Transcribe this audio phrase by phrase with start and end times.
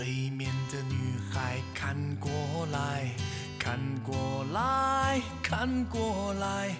[0.00, 2.30] 对面的女孩看过
[2.72, 3.10] 来，
[3.58, 6.74] 看过来，看过来，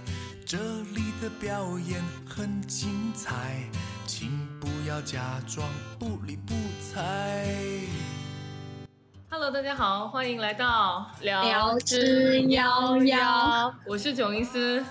[0.46, 3.58] 这里的表演很精彩，
[4.06, 5.68] 请不要假装
[5.98, 7.44] 不理不睬。
[9.28, 14.82] Hello，大家好，欢迎来到聊之夭夭，我是囧医师，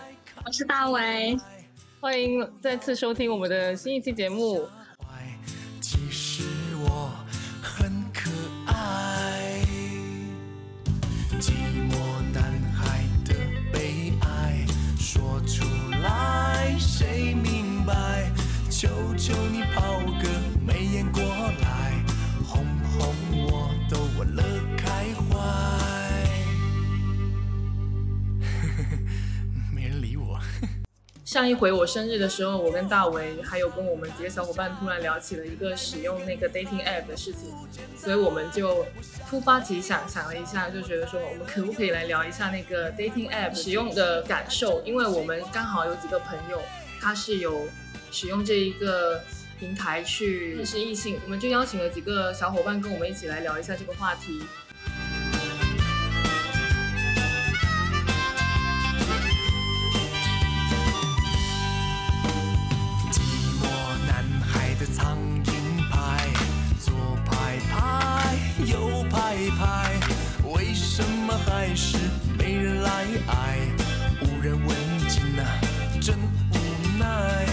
[0.46, 1.36] 我是大伟，
[2.00, 4.70] 欢迎再次收听我们的新一期节目。
[31.29, 37.53] 上一回我生日的时候，我跟大为还有跟我们几个小伙伴突然聊起了一个使用那个 dating app 的事情，
[37.95, 38.83] 所以我们就
[39.30, 46.59] 突发奇想，想了一下，就觉得说我们可不可以来聊一下那个 dating app 使用的感受，因为我们刚好有几个朋友，
[46.99, 47.67] 他是有
[48.11, 49.21] 使用这一个
[49.59, 54.41] 平台去认识异性，我们就邀请了几个小伙伴跟我们一起来聊一下这个话题。
[69.52, 70.00] 拍，
[70.53, 71.97] 为什么还是
[72.38, 73.59] 没人来爱？
[74.22, 74.67] 无人问
[75.08, 75.61] 津啊，
[76.02, 77.45] 真无奈。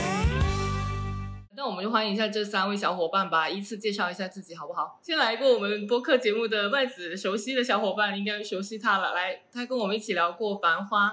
[1.57, 4.99] 那我们就欢迎一下这三位小伙伴吧，依次介绍一下自己好不好？
[5.03, 9.15] 先来过我们播客节目的麦子，熟悉的小伙伴应该熟悉他了。
[9.15, 11.09] 来，他跟我们一起聊过《繁花》，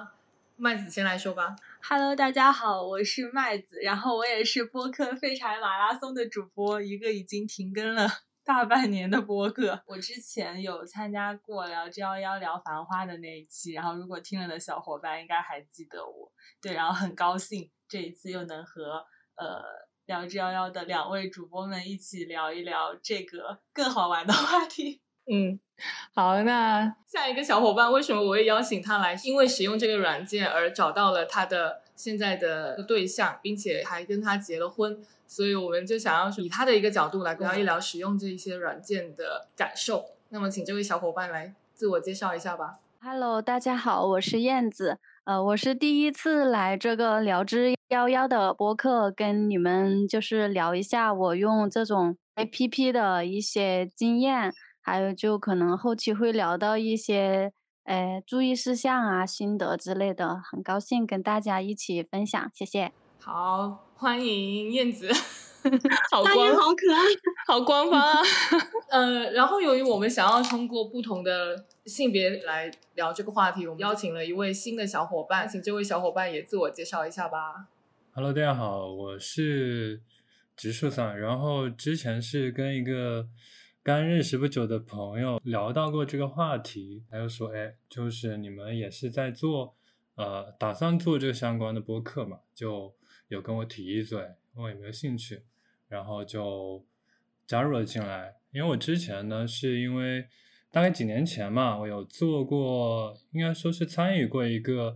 [0.57, 1.55] 麦子先来说吧。
[1.81, 8.09] Hello，大家好，我是麦子，然后我也是播客废柴马拉松的主播，一个已经停更了
[8.45, 9.81] 大半年的播客。
[9.85, 16.31] 我之前有参加过聊 G 幺幺聊繁花的那一期，然后如果听了的小伙伴应该还记得我。
[16.61, 19.05] 对，然后很高兴这一次又能和
[19.35, 19.61] 呃
[20.05, 25.01] 聊 G 幺幺的两位主播们一起聊一聊这个更好玩的话题。
[25.31, 25.57] 嗯，
[26.13, 29.17] 好，那下一个小伙伴为什么我会邀请他来？
[29.23, 40.05] 因为使用这个软件而找到了他的现在的对象，并且还跟他结了婚，所以我们就想要以他的一个角度来聊一聊使用这一些软件的感受。
[40.29, 42.79] 那么，请这位小伙伴来自我介绍一下吧。
[43.01, 44.97] Hello，大家好，我是燕子。
[45.25, 57.51] 呃，我是第一次来这个聊之夭夭的播客，跟你们就是聊一下我用这种 APP 的一些经验，还有就可能后期会聊到一些
[57.83, 60.39] 呃注意事项啊、心得之类的。
[60.39, 62.91] 很高兴跟大家一起分享，谢谢。
[63.19, 65.09] 好，欢迎燕子，
[66.11, 66.99] 好大官雁好可爱。
[67.47, 68.21] 好官方啊。
[68.89, 77.67] 呃，然后由于我们想要通过不同的性别来聊这个话题，我们邀请了一位新的小伙伴，请这位小伙伴也自我介绍一下吧。
[78.13, 80.01] Hello，大家好，我是
[80.55, 81.17] 植树桑。
[81.17, 83.27] 然后之前是跟一个
[83.83, 89.75] 刚认识不久的朋友聊到过这个话题，他就说：“哎，就是你们也是在做，
[90.15, 92.95] 呃，打算做这个相关的播客嘛？”就
[93.27, 94.21] 有跟我提一嘴，
[94.53, 95.43] 问我有没有兴趣，
[95.89, 96.85] 然后就
[97.45, 98.33] 加入了进来。
[98.53, 100.27] 因为我之前呢，是因为
[100.71, 104.95] 大概几年前嘛，我有做过，应该说是参与过一个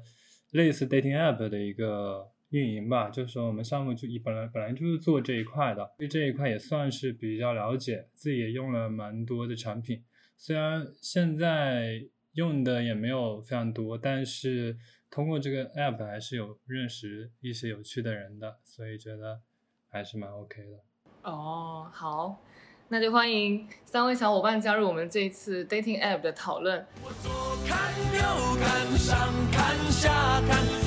[0.52, 10.04] 类似 dating app 的一个运营吧，就是说我们项目就一本来本来就是做这一块的，对这一块也算是比较了解，自己也用了蛮多的产品，
[10.38, 12.04] 虽然现在
[12.34, 14.78] 用的也没有非常多，但是
[15.10, 19.42] 通过这个 app 还是有认识一些有趣的人的，所以觉得
[19.90, 20.84] 还是蛮 OK 的。
[21.24, 22.42] 哦，好，
[22.90, 26.86] 那就欢迎三位小伙伴加入我们这一次 dating app 的讨论。
[27.04, 28.22] 我左看右
[28.62, 30.87] 看，上看下看，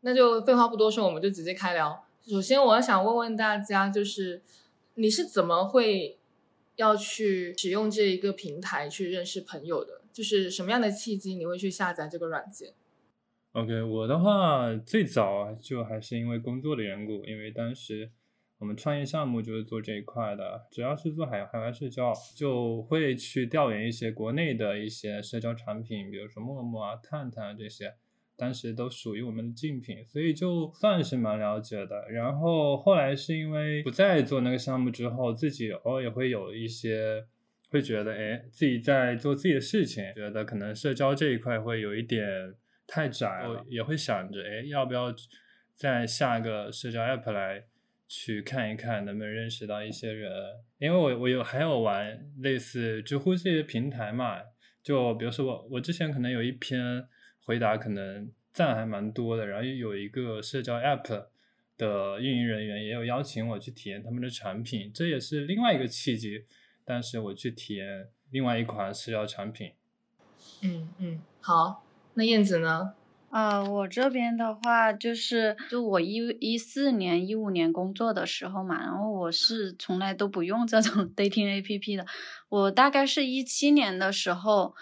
[0.00, 2.04] 那就废话不多说，我们就直接开聊。
[2.26, 4.42] 首先，我想问问大家，就是
[4.94, 6.18] 你是怎么会
[6.76, 10.02] 要去使用这一个平台去认识朋友的？
[10.12, 12.72] 就是什么样的契机你会去下载这个软件
[13.52, 18.10] ？OK，我的话最早，就还是因为工作的缘故，因为当时
[18.58, 27.94] 我们创业项目就是做这一块的，主要是做海海外社交，就会去调研一些国内的一些社交产品，比如说陌陌啊、探探啊这些，
[28.38, 32.08] 当时都属于我们的竞品，所以就算是蛮了解的。
[32.10, 37.26] 然后后来是因为不再做那个项目之后，自己偶尔也会有一些
[37.68, 42.54] 会觉得，哎，自己在做自己的事情，觉得可能社交这一块会有一点
[42.86, 45.12] 太窄了，也会想着，哎，要不要
[45.74, 47.64] 再下个社交 app 来。
[48.10, 50.32] 去看一看能不能认识到一些人，
[50.78, 54.40] 因为我我有还有玩类似知乎这些平台嘛，
[54.82, 57.06] 就比如说我我之前可能有一篇
[57.48, 61.28] 回答可能赞还蛮多的，然后有一个社交 app
[61.78, 66.44] 的运营人员也有邀请我去体验他们的产品，这也是另外一个契机，
[66.84, 69.72] 但是我去体验另外一款社交产品。
[70.60, 72.92] 嗯嗯，好，那燕子呢？
[73.30, 82.04] 呃，我这边的话就是，就我一一四年、一五年工作的时候嘛，然后我是从来都不用这种 dating A P P 的。
[82.50, 84.74] 我大概是一七年的时候，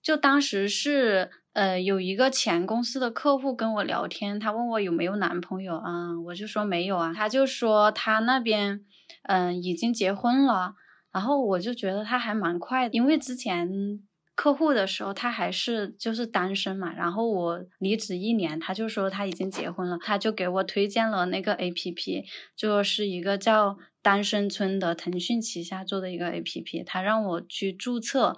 [0.00, 8.84] 就当时是呃有一个前公司的客户跟我聊天，他问我有没有男朋友啊，我就说没有啊，他就说他那边
[9.22, 10.74] 嗯已经结婚了，
[11.10, 14.02] 然后我就觉得他还蛮快的，因为之前。
[14.36, 22.24] 客户的时候，他还是就是单身嘛，然后我离职一年，他就说他已经结婚了，他就给我推荐了那个 A P P，
[22.56, 28.36] 就是一个叫单身村的腾讯旗下做的一个 A P P，他让我去注册，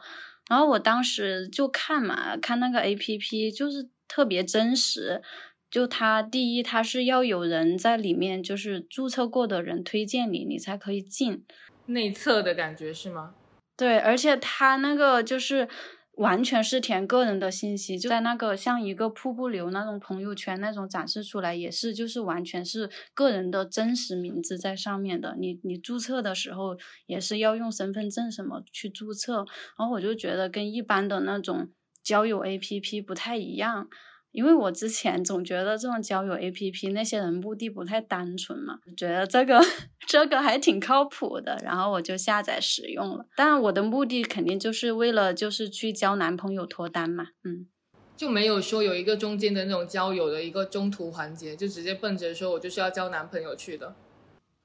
[0.49, 5.23] 然后我当时就看嘛，看那个 A P P 就是特别真实，
[5.71, 11.45] 就他第一他是要有人在里面，就是注册过的人推荐你，你才可以进，
[11.87, 13.35] 内测的感觉是吗？
[13.77, 15.69] 对，而且他那个就是
[16.17, 25.37] 完全是填个人的信息，就在那个像一个瀑布流那种朋友圈那种展示出来，也是就是完全是个人的真实名字在上面的。
[25.39, 26.77] 你你注册的时候
[27.07, 29.47] 也是要用身份证什么去注册，
[29.79, 31.69] 然后我就觉得跟一般的那种
[32.03, 33.89] 交友 APP 不太一样。
[34.37, 39.59] 因为我之前总觉得这种交友 A P P 那些人目的不太单纯嘛，觉得这个
[40.07, 43.25] 这个还挺靠谱的，然后我就下载使用了。
[43.35, 47.67] 当然，我的目的肯定就是为了就是去交男朋友脱单嘛，嗯，
[48.15, 53.97] 就没有说有一个中间的那种交友的一个中途环节，就直接奔着说我就是要交男朋友去的。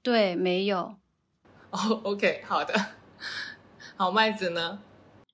[0.04, 0.98] 对，没有。
[1.70, 2.74] 哦，OK，好的。
[3.96, 4.82] 好，麦子呢？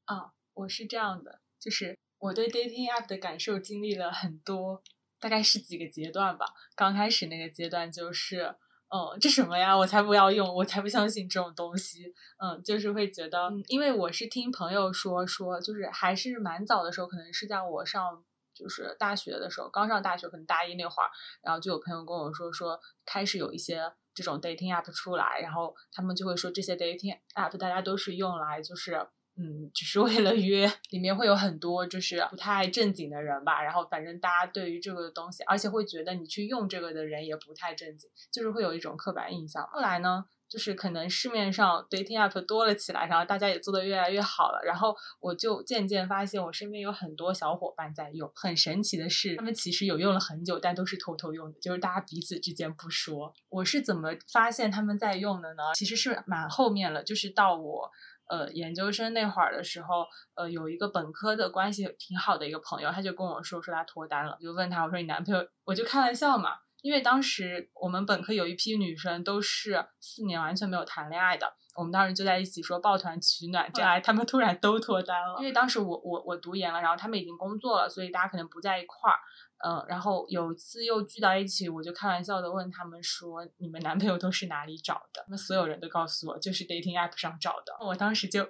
[0.06, 1.98] 啊，我是这样的，就是。
[2.20, 4.82] 我对 dating app 的感受经历了很多，
[5.20, 6.48] 大概是几个阶段吧。
[6.76, 8.56] 刚开始那个阶段就是，
[8.90, 9.78] 嗯，这什么呀？
[9.78, 12.16] 我才不要用，我才不相信这种东西。
[12.40, 18.24] 嗯，就是会觉得，因为我是听朋友说说，就是还是蛮早的时候，可能是在我上
[18.56, 21.10] 就是大学的时候，刚上大学，可能大一那会儿，
[21.44, 29.08] 然后就有朋友跟我说说，开始有一些这种 dating app 出来，然后他们就会说这些 dating app 大家都是用来就是。
[29.40, 33.62] 嗯，只是为了约，里面会有很多就是不太正经的人吧。
[33.62, 39.64] 然后反正大家对于这个东西，而且会觉得你去用这个的人也不太正经，就是会有一种刻板印象。
[39.68, 44.60] 后来呢，就是可能市面上 dating app 多了起来，然后大家也做的越来越好了。
[44.66, 48.32] 然后我就渐渐发现，我身边有很多小伙伴在用。
[48.34, 53.32] 很神奇的是，他们其实有用了很久，但都是偷偷用的，就是大家彼此之间不说。
[53.50, 55.62] 我是怎么发现他们在用的呢？
[55.76, 57.92] 其实是蛮后面了，就是到我。
[58.30, 60.06] 呃，研究生那会儿的时候，
[60.36, 79.18] 呃，有一个本科的关系挺好的一个朋友，他就跟我说说他脱单了，就问他我说你男朋友，我就开玩笑嘛，因为当时我们本科有一批女生都是四年完全没有谈恋爱的，我们当时就在一起说抱团取暖，这样他们突然都脱单了，因为当时我我我读研了，然后他们已经工作了，所以大家可能不在一块儿。
[79.66, 87.86] 嗯，然后有次又聚到一起，我就开玩笑的问他们说：“你们男朋友都是哪里找的？”他们所有人都告诉我，就是 dating app 上找的。
[87.86, 88.48] 我当时就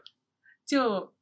[0.66, 1.14] 就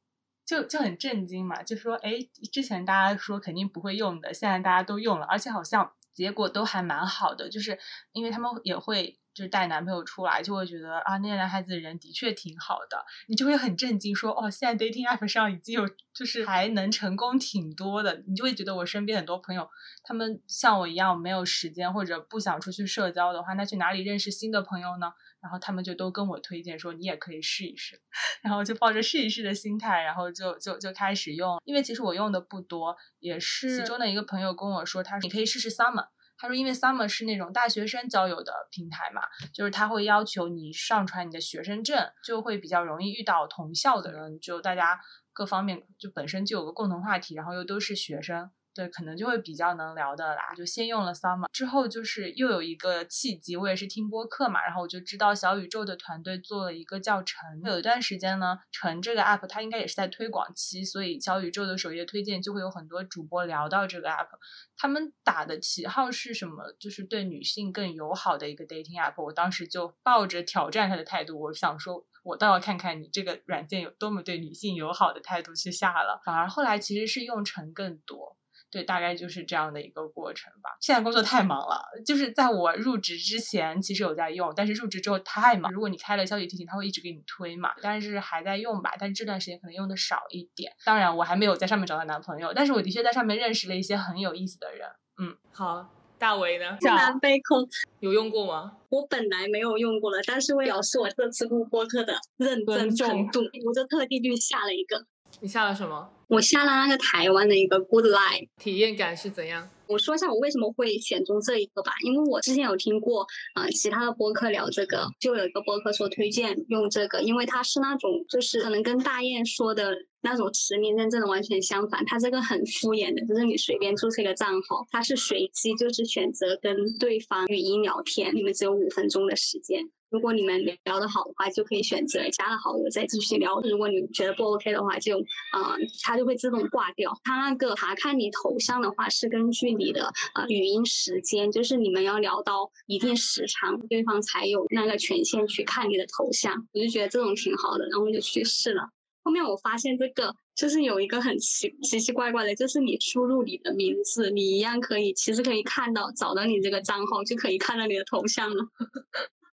[0.44, 2.12] 就就很震惊嘛，就说：“哎，
[2.52, 7.78] 之前大家说肯定不会用的，现在大家都用了，而且好像结果都还蛮好的，就是
[8.12, 19.68] 因为他们也会。”就是带男朋友出来，就会觉得啊，那个男孩子人的确挺好的，你就会很震惊，说哦，现在 dating app 上已经有，就是还能成功挺多的，你就会觉得我身边很多朋友，
[20.02, 25.12] 他们像我一样没有时间或者不想出去社交的话，那去哪里认识新的朋友呢？
[25.42, 28.00] 然后他们就都跟我推荐说，你也可以试一试，
[28.42, 36.08] 然后就抱着试一试的心态，然后就就就开始用，因为其实我用的不多，也是其中的一个朋友跟我说，他说你可以试试 Summer。
[36.38, 39.22] 他说，因为 Summer 是那种大学生交友的平台嘛，
[39.54, 45.00] 就是他会要求你上传你的学生证，就会比较容易遇到同校的人，就大家
[45.32, 50.52] 各方面就本身就有个共同话题，然后又都是学生，对，可能就会比较能聊的啦。
[50.54, 64.28] 就先用了 Summer，之后就是又有一个契机，我也是听播客嘛，然后我就知道小宇宙的团队做了一个叫陈，有一段时间呢，陈这个 app 它应该也是在推广期，所以小宇宙的首页推荐就会有很多主播聊到这个 app，
[64.76, 66.74] 他们打的旗号是什么？
[66.78, 69.14] 就是对女性更友好的一个 dating app。
[69.24, 76.20] 我当时就抱着挑战他的态度，我想说，我倒要看看你这个软件有多么对女性友好的态度去下了。
[76.26, 78.36] 反而后来其实是用陈更多。
[78.76, 80.76] 对，大概就是这样的一个过程吧。
[80.82, 85.72] 现在工作太忙了，就是在我入职之前，其实有在用，但是入职之后太忙。
[85.72, 87.72] 如果你开了消息提醒，它会一直给你推嘛。
[87.80, 90.70] 但是还在用吧，但是这段时间可能用的少一点。
[90.84, 94.86] 当然，我还没有在上面找到男朋友，但是我的确在上面认识了一些很有意思的人。
[95.18, 96.76] 嗯，好，大为呢？
[96.78, 97.66] 不难背空，
[98.00, 98.76] 有用过吗？
[98.90, 105.06] 我本来没有用过了，但是为表示我这次录播客的认真程度，我就特地去下了一个。
[105.40, 106.10] 你下了什么？
[106.28, 109.68] 我下了那个台湾的一个 Good Life，体验感是怎样？
[109.86, 113.24] 我说一下我为什么会选中这一个吧，因为我之前有听过
[113.54, 129.88] 啊其他的播客聊这个，就有一个播客说推荐用这个，因为它是那种就是可能跟大雁说的那种实名认证的完全相反，它这个很敷衍的，就是你随便注册一个账号，它是随机就是选择跟对方语音聊天，你们只有五分钟的时间。
[130.16, 133.60] 如果你们聊得好的话，就可以选择加了好友再继续聊。
[133.60, 137.12] 如果你觉得不 OK 的话，就嗯，它就会自动挂掉。
[137.22, 146.66] 它那个查看你头像的话，是根据你的呃语音时间，就是你们要聊到一定时长，对方才有那个权限去看你的头像。
[146.72, 148.88] 我就觉得这种挺好的，然后就去试了。
[149.22, 158.64] 后面我发现这个就是有一个很奇奇奇怪怪的，就是你输入你的名字，你一样可以，其实可以看到找到你这个账号，就可以看到你的头像了。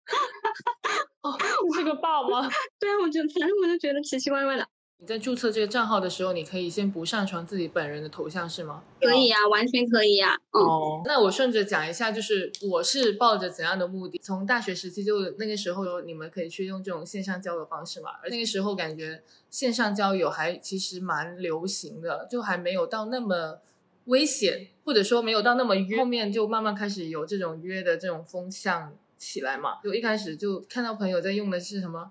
[1.21, 1.37] 哦，
[1.67, 2.49] 你是个爸吗？
[2.79, 4.67] 对啊，我就反正我就觉得奇奇怪怪的。
[5.01, 8.83] 你在注册这个账号的时候，你可以先不上传自己本人的头像，是吗？
[8.99, 10.35] 可以啊，完全可以啊。
[10.51, 14.19] 哦，那我顺着讲一下，就是我是抱着怎样的目的？
[14.21, 18.09] 从大学时期就那个时候，你们可以去用这种线上交友方式嘛。
[18.21, 23.59] 而那个时候感觉线上交友还其实蛮流行的，就还没有到那么
[24.07, 25.97] 危险，或者说没有到那么约。
[25.97, 28.93] 后面就慢慢开始有这种约的这种风向。
[29.19, 32.09] 起来嘛，就一开始就看到朋友在用的是什么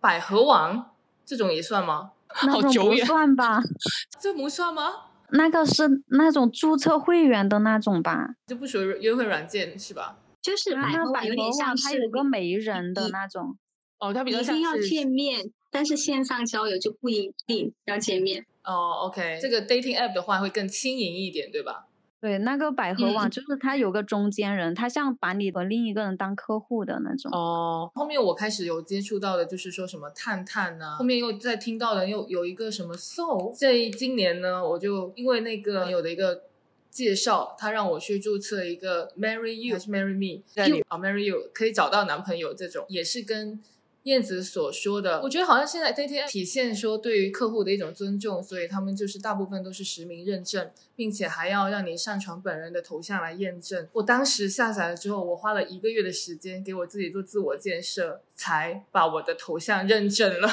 [0.00, 0.92] 百合网，
[1.24, 2.12] 这种也算吗？
[2.28, 3.62] 好久远，算吧？
[4.18, 5.04] 这不算吗？
[5.30, 8.34] 那个是那种注册会员的那种吧？
[8.46, 10.18] 就不属于约会软件是吧？
[10.42, 13.56] 就是百合网有点像是有个媒人的那种。
[13.98, 18.44] 哦，它比较像一定要见面，但是线上交友就不一定要见面。
[18.62, 21.85] 哦，OK，这个 dating app 的话会更轻盈一点，对吧？
[22.20, 27.30] 对，那个百合网就是它有个中间人，他像把你和另一个人当客户的那种。
[27.32, 30.96] 哦，后面我开始有接触到的，就是说什么探探呢？
[30.96, 33.54] 后面又在听到的又有一个什么 Soul。
[33.56, 36.44] 这今年呢，我就因为那个有的一个
[36.90, 43.62] 介绍，他让我去注册一个 Marry You 还是 Marry Me，在里啊 Marry You 可以找到男朋友这种，也是跟。
[44.06, 53.88] 燕子所说的，我觉得好像现在 dating 体现说对于客户的一种尊重，所以他们就是大部分都是实名认证，并且还要让你上传本人的头像来验证。
[53.94, 60.48] 我当时下载了之后，我花了一个月的时间给我自己做自我建设，才把我的头像认证了。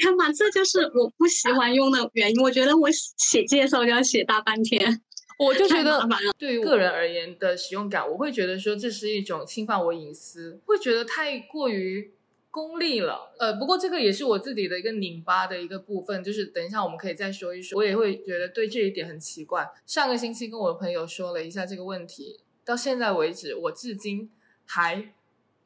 [0.00, 2.40] 看吧，这就是我不喜欢用的原因。
[2.40, 5.02] 我觉得我写介绍就要写大半天，
[5.36, 6.00] 我就觉得
[6.38, 12.13] 对于个人而言的使用感，我会觉得说这是一种侵犯我隐私，会觉得太过于。
[12.54, 17.76] 功利了，呃，不过这个也是我自己的一个拧巴的一个部分，就是等一下我们可以再说一说。
[17.76, 19.68] 我也会觉得对这一点很奇怪。
[19.84, 24.30] 上个星期跟我的朋友说了一下这个问题，到现在为止，我至今
[24.64, 25.12] 还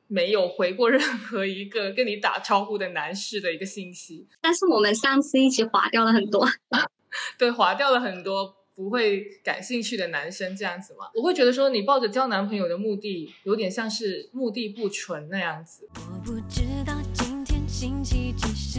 [0.07, 4.26] 没有回过任何一个跟你打招呼的男士的一个信息。
[4.40, 6.49] 但是我们上次一起划掉了很多，
[7.37, 8.57] 对，划掉了很多。
[8.79, 11.07] 不会感兴趣的男生这样子吗？
[11.17, 15.89] 我会觉得说你抱着交男朋友的目的，有点像是目的不纯那样子。
[15.97, 18.79] 我不知道今天星期几是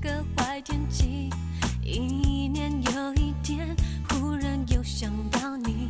[0.00, 1.28] 个坏天气，
[1.82, 1.98] 一
[2.46, 3.74] 年又一天，
[4.08, 5.88] 忽然又想到你，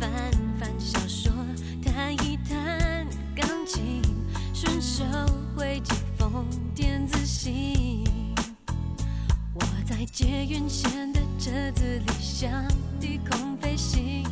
[0.00, 0.10] 翻
[0.58, 1.30] 翻小说，
[1.84, 3.06] 弹一弹
[3.36, 4.00] 钢琴，
[4.54, 5.04] 顺手
[5.54, 7.73] 回几封电子信。
[9.96, 12.50] 在捷运线的车子里像
[13.00, 14.24] 低空飞行，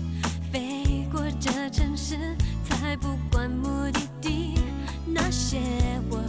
[0.53, 4.55] 飞过这城市，才不管目的地。
[5.07, 5.59] 那些
[6.11, 6.21] 我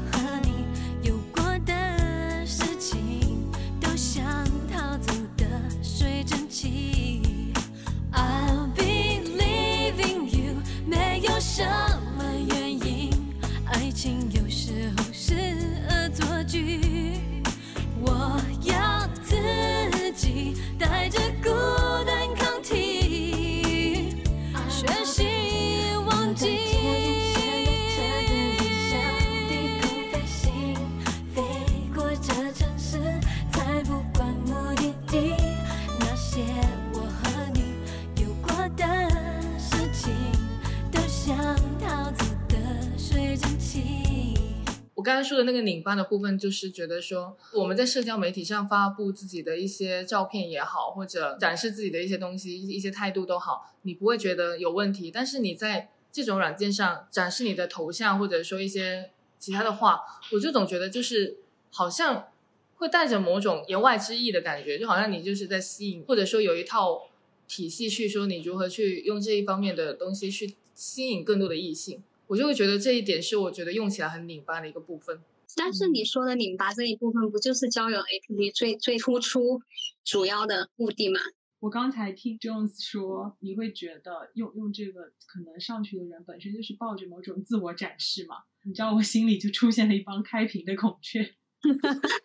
[45.03, 55.11] 刚才说的那个拧巴的部分，就是觉得说我们在社交媒体上发布自己的一些照片也好，或者展示自己的一些东西、一些态度都好，你不会觉得有问题。
[55.11, 61.37] 但是你在这种软件上展示你的头像，或者说一些其他的话，我就总觉得就是
[61.71, 62.27] 好像
[62.75, 67.03] 会带着某种言外之意的感觉，就好像你就是在吸引，或者说有一套
[67.47, 72.01] 体系去说你如何去用这一方面的东西去吸引更多的异性。
[72.33, 75.21] 我就会觉得这一点是我觉得用起来很拧巴的一个部分。
[75.55, 79.61] 但是你说的拧巴这一部分，不就是交友 APP 最最突出
[80.03, 81.19] 主要的目的吗？
[81.59, 88.37] 我刚才听 Jones 说，你会觉得用用这个可能上去的人本身就是抱着某种自我展示嘛？
[88.63, 91.35] 你知道我心里就出现了一帮开屏的孔雀。
[91.63, 92.19] 哈哈哈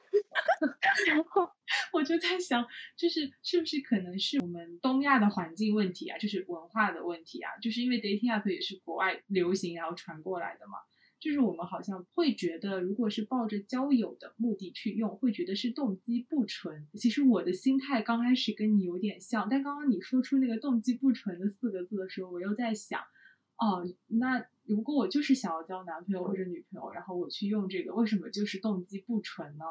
[1.07, 1.49] 然后
[1.93, 2.67] 我就在想，
[2.97, 10.79] 就是是不是可能是我们东亚的环境问题啊，就是文化的问题啊，就是因为 dating app 也是国外流行然后传过来的嘛，
[11.21, 16.87] 就是我们好像会觉得，如果是抱着交友的目的去用，会觉得是动机不纯。
[16.95, 23.03] 其实我的心态刚开始跟你有点像，但刚刚你说出那个动机不纯的四个字的时候，我又在想，
[23.59, 29.65] 哦，那如果我就是想要交男朋友或者女朋友，然后我去用这个，为什么就是动机不纯呢？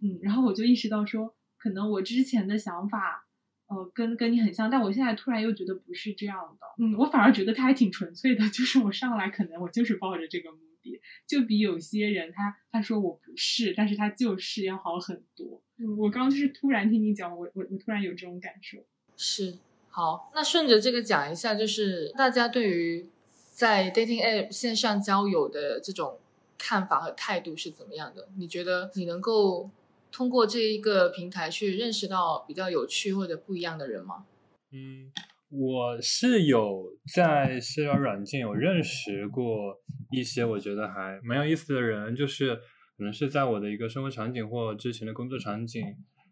[0.00, 3.26] 嗯，然后我就意识到说，可能我之前的想法，
[3.68, 6.66] 呃，跟跟你很像，但我现在突然又觉得不是这样的。
[6.78, 15.62] 嗯，我反而觉得他还挺纯粹的，就是我上来可能我就是抱着这个目的，就比有些人他他说我不是，但是他就是要好很多。
[15.78, 18.84] 嗯，我刚刚就是突然听你讲，我我我突然有这种感受。
[19.16, 19.58] 是，
[19.98, 23.08] 好，那顺着这个讲一下，就是大家对于
[23.50, 26.20] 在 dating app 线上交友的这种。
[26.60, 28.28] 看法和态度是怎么样的？
[28.36, 29.70] 你觉得你能够
[30.10, 34.26] 通过这一个平台去认识到比较有趣或者不一样的人吗？
[34.72, 35.12] 嗯，
[35.50, 42.56] 我是有在社交软件有认识过一些我觉得还蛮有意思的人，就是
[42.96, 45.84] 可能是在我的一个生活场景或之前的工作场景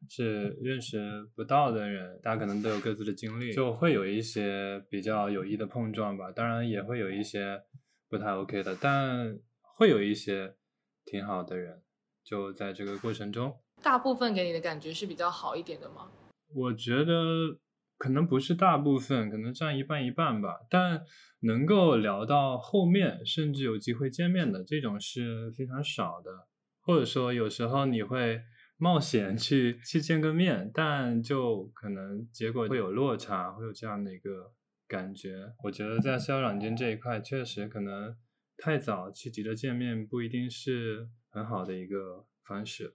[0.09, 6.31] 是认识不到的人，大家可能都有各自的经历，就会有一些比较有益的碰撞吧。
[6.31, 7.63] 当然也会有一些
[8.09, 9.39] 不太 OK 的，但。
[9.79, 10.55] 会有一些
[11.05, 11.83] 挺好的人，
[12.25, 16.11] 就在这个过程中，大部分给你的感觉是比较好一点的吗？
[16.55, 17.59] 我觉得
[17.99, 20.61] 可能不是大部分，可能占一半一半吧。
[20.71, 21.05] 但
[21.41, 26.49] 能够聊到后面，甚至有机会见面的这种是非常少的。
[26.81, 28.41] 或者说，有时候你会
[28.77, 34.53] 冒险去去见个面，但就可能结果会有落差，会有这样的一个
[34.87, 35.53] 感觉。
[35.65, 38.17] 我觉得在社交软件这一块，确实可能。
[38.59, 42.95] 太早去急着见面不一定是很好的一个方式。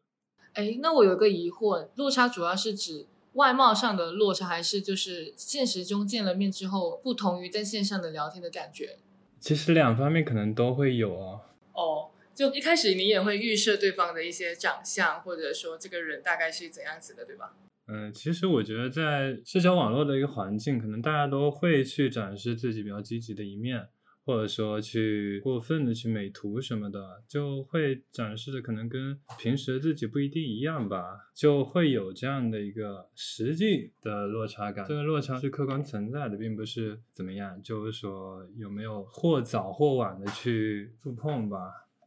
[0.53, 8.97] 哎，那我有个疑惑，落差主要是指外貌上的落差，还是就是现实中见了面之后不同于在线上的聊天的感觉？
[9.39, 11.41] 其实两方面可能都会有哦。
[11.73, 12.10] 哦，
[12.41, 17.55] 就一开始你也会预设对方的一些长相，或者说这个人大概是怎样子的，对吧？
[17.87, 23.89] 嗯，其实我觉得在社交网络的一个环境，可能大家都会去展示自己比较积极的一面。
[24.23, 34.85] 或者说去过分的去美图什么的，就会展示的可能跟平时自己不一定一样吧，就会有这样的一个实际的落差感。
[34.87, 41.57] 这个落差是客观存在的，并不是怎么样，就是说有没有或早或晚的去触碰吧。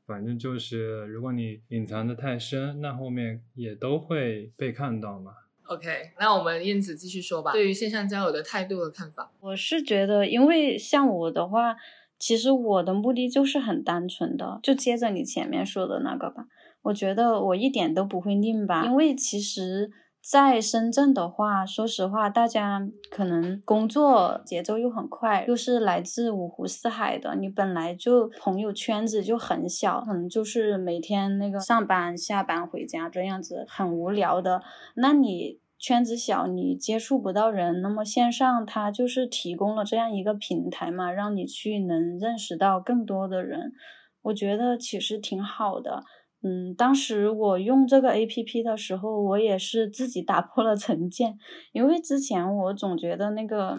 [0.07, 5.33] 反正就是如果你隐藏的太深，那后面也都会被看到嘛。
[5.67, 7.53] OK，那我们燕子继续说吧。
[7.53, 11.77] 对于线上交友的态度和看法，我是觉得，因为像我的话。
[12.17, 16.47] 其实我的目的就是很单纯的，就接着你前面说的那个吧。
[16.83, 19.91] 我觉得我一点都不会拧巴，因为其实
[20.25, 34.63] 在深圳的话，说实话，大家可能工作节奏又很快，又是来自五湖四海的，你本来就朋友圈子就很小，可能就是每天那个上班、下班回家这样子，很无聊的。
[34.95, 35.61] 那你。
[35.77, 43.75] 圈子小，你接触不到人，那么线上它就是提供了这样一个平台嘛，让你去能认识到更多的人，
[44.23, 46.03] 我觉得其实挺好的。
[46.45, 51.39] 嗯，当时我用这个 A P P 的时候，我也是自己打破了成见，
[51.73, 53.79] 因为之前我总觉得那个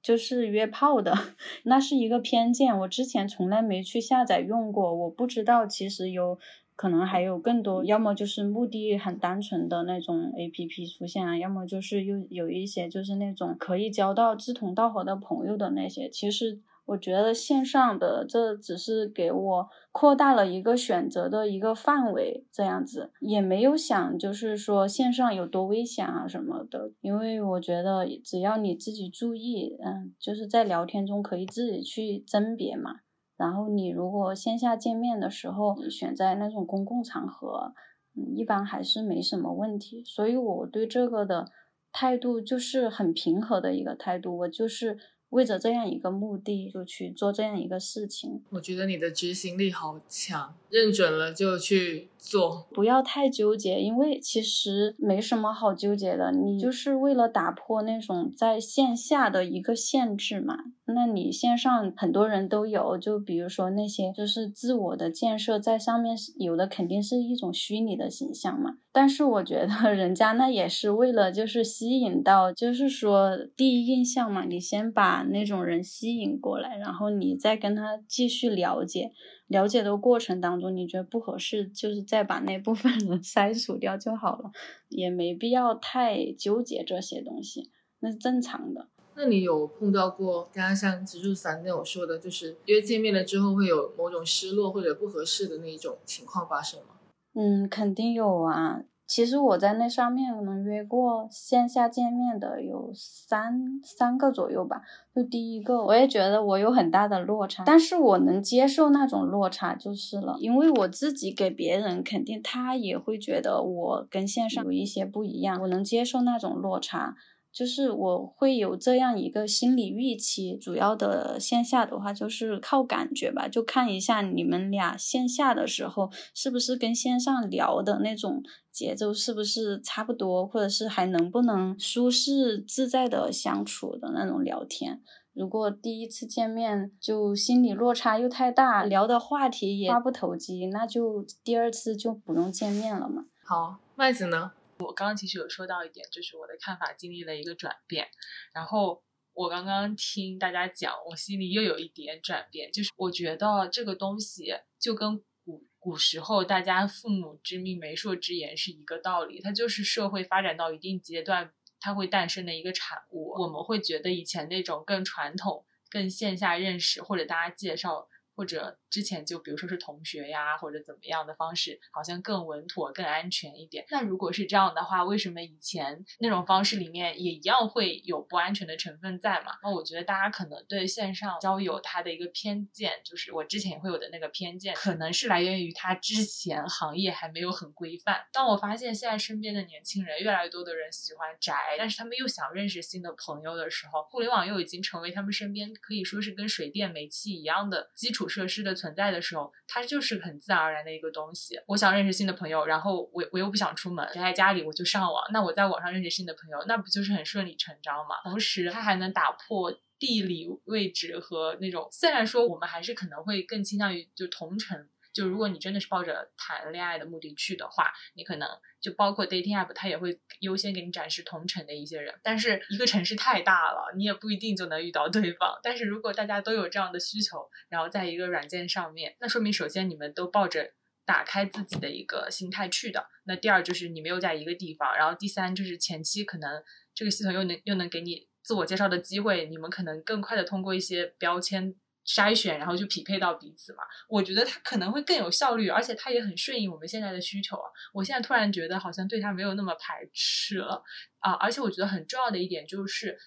[0.00, 1.12] 就是约炮的，
[1.64, 6.38] 那是一个偏见，我之前从来没去下载用过，我不知道其实有。
[6.76, 16.08] 可能还有更多，要么就是目的很单纯的那种 A P P 出现啊，要么就是又有一些就是那种可以交到志同道合的朋友的那些。
[16.10, 26.92] 其实我觉得线上的这只是给我扩大了一个选择的一个范围，这样子也没有想就是说线上有多危险啊什么的。
[27.00, 32.96] 因为我觉得只要你自己注意，嗯，就是在聊天中可以自己去甄别嘛。
[33.36, 37.72] 然后你如果线下见面的时候，你选在那种公共场合，
[38.14, 40.04] 嗯，一般还是没什么问题。
[40.04, 41.46] 所以我对这个的
[41.90, 44.98] 态度就是很平和的一个态度，我就是
[45.34, 48.40] 为着这样一个目的就去做这样一个事情。
[48.50, 52.66] 我觉得你的执行力好强，认准了就去做。
[52.72, 60.56] 不要太纠结，因为其实没什么好纠结的，你就是为了打破那种在线下的一个限制嘛。
[60.86, 68.74] 那你线上很多人都有，就比如说那些就是自我的建设在上面有的肯定是一种虚拟的形象嘛。
[68.92, 79.10] 但是我觉得人家那也是为了就是吸引到，就是说第一印象嘛，你先把那种人吸引过来，然后你再跟他继续了解。
[79.46, 84.50] 了解的过程当中，你觉得不合适，就是再把那部分人筛除掉就好了，
[84.88, 88.88] 也没必要太纠结这些东西，那是正常的。
[89.16, 96.96] 那你有碰到过刚刚像植树伞那种说的，就是因为见面了之后会有某种失落或者不合适的那一种情况发生吗？
[97.34, 98.82] 嗯，肯定有啊。
[99.14, 104.82] 其实我在那上面能约过线下见面的有三三个左右吧。
[105.14, 117.14] 就第一个，我也觉得我有很大的落差，但是我能接受那种落差就是了，因为我自己给别人肯定他也会觉得我跟线上有一些不一样，我能接受那种落差。
[117.54, 135.00] 就是我会有这样一个心理预期，主要的线下的话就是靠感觉吧，就看一下你们俩线下的时候是不是跟线上聊的那种节奏是不是差不多，或者是还能不能舒适自在的相处的那种聊天。
[135.32, 143.24] 如果第一次见面就心理落差又太大，聊的话题也话不投机，那就第二次就不用见面了嘛。
[143.44, 144.52] 好，麦子呢？
[144.84, 148.08] 我刚刚其实有说到一点，就是我的看法经历了一个转变。
[148.52, 163.30] 然后我刚刚听大家讲，我心里又有一点转变，就是我觉得这个东西就跟古古时候大家父母之命、媒妁之言是一个道理，它就是社会发展到一定阶段，它会诞生的一个产物。
[163.40, 168.08] 我们会觉得以前那种更传统、更线下认识或者大家介绍。
[168.36, 173.84] 或者之前就比如说是同学呀，或者怎么样的方式，好像更稳妥、更安全一点。
[173.90, 179.52] 那如果是这样的话，为什么以前那种方式里面也一样会有不安全的成分在嘛？
[179.62, 188.26] 那我觉得大家可能对线上交友它的一个偏见，就是我之前也会有的那个偏见，可能是来源于它之前行业还没有很规范。
[188.32, 198.23] 当我发现现在身边的年轻人越来越多的人喜欢宅，但是他们又想认识新的朋友的时候，互联网又已经成为他们身边可以说是跟水电煤气一样的基础。
[198.28, 201.60] 设施的存在的时候，它就是很自然而然的一个东西。
[201.66, 205.24] 我想认识新的朋友，然后我我又不想出门，宅在家里我就上网。
[205.32, 208.16] 那我在网上认识新的朋友，那不就是很顺理成章吗？
[208.24, 211.88] 同时，它还能打破地理位置和那种。
[211.90, 214.88] 虽然说我们还是可能会更倾向于就同城。
[215.14, 218.48] 就如果你真的是抱着谈恋爱的目的去的话，你可能
[218.80, 222.12] 就包括 dating app，它也会优先给你展示同城的一些人。
[222.22, 225.58] 但是一个城市太大了，你也不一定就能遇到对方。
[225.62, 230.72] 但是如果大家都有这样的需求，然后在一个软件上面，那说明首先你们都抱着
[231.06, 233.06] 打开自己的一个心态去的。
[233.24, 236.60] 那第二就是你们又在一个地方，然后第三就是前期可能
[236.92, 241.76] 这个系统又能又能给你自我介绍的机会，你们可能更快的通过一些标签。
[242.06, 243.82] 筛选，然后就匹配到彼此嘛。
[244.08, 247.70] 我觉得它可能会更有效率，而且它也很顺应我们现在的需求啊。
[247.92, 250.82] 我现在突然觉得好像对它没有那么排斥了
[251.20, 251.32] 啊。
[251.32, 253.18] 而且我觉得很重要的一点就是，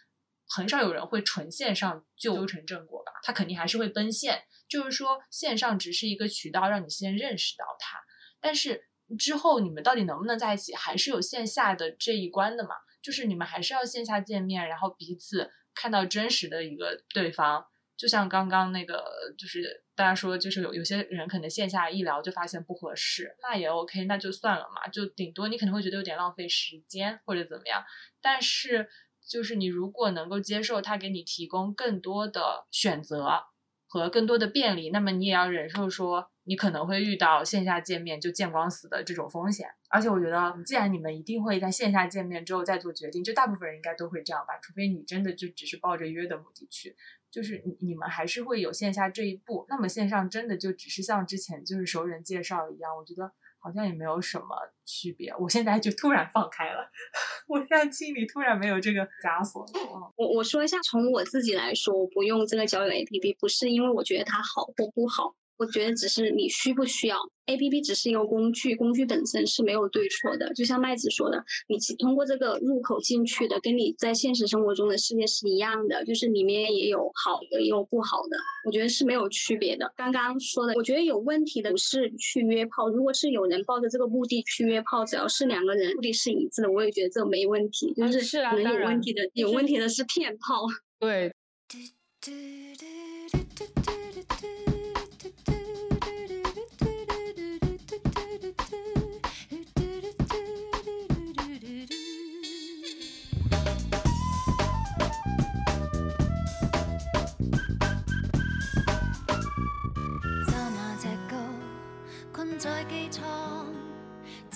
[0.48, 3.12] 很少有人会纯线上就修成正果吧。
[3.24, 8.00] 他肯定还是会奔现，就是说线上只是一个渠道，让你先认识到他。
[8.40, 8.84] 但是
[9.18, 12.70] 之后你们到底能不能在一起，还是有线下的这一关的嘛。
[13.02, 17.66] 就是你们还是要线下见面，然后彼此看到真实的一个对方。
[17.98, 19.04] 就像刚刚那个，
[19.38, 24.88] 就是大家说，就是有有些人可能线下一聊就发现不合适，那也 OK，那就算了嘛。
[24.90, 27.84] 就顶多你可能会觉得有点浪费时间或者怎么样，
[28.22, 28.88] 但是
[29.28, 33.46] 就是你如果能够接受他给你提供更多的选择
[33.88, 39.68] 和更多的便利，那么你也要忍受说你可能会遇到线下见面就见光死的这种风险。
[39.90, 46.96] 而且我觉得，既然你们一定会在线下见面之后再做决定，就大部分人应该都会这样吧，除非你真的就只是抱着约的目的去。
[47.30, 54.48] 就是你你们还是会有线下这一步，那么线上真的就只是像之前就是熟人介绍一样，我觉得好像也没有什么
[54.86, 55.34] 区别。
[55.40, 56.90] 我现在就突然放开了，
[57.48, 60.14] 我现在心里突然没有这个枷锁了。
[60.16, 67.18] 我我说一下，从我自己来说，我不用这个交友 APP，不是因为我觉得它好或不好，我觉得只是你需不需要
[67.48, 70.54] ，A P P 只是一个工具，工具本身是没有对错的。
[70.54, 79.92] 就像麦子说的，你通过这个入口进去的，跟你在现实生活中的世界是一样的，就是里面也有好的，也有不好的，我觉得是没有区别的。
[79.96, 87.94] 刚刚说的，我觉得有问题的不是去约炮，如果是有人抱着这个目的去约炮，只要是两个人目的是一致的，我也觉得这没问题。
[87.96, 90.68] 就是是啊可能有问题的，有问题的是骗炮。
[91.00, 91.32] 对，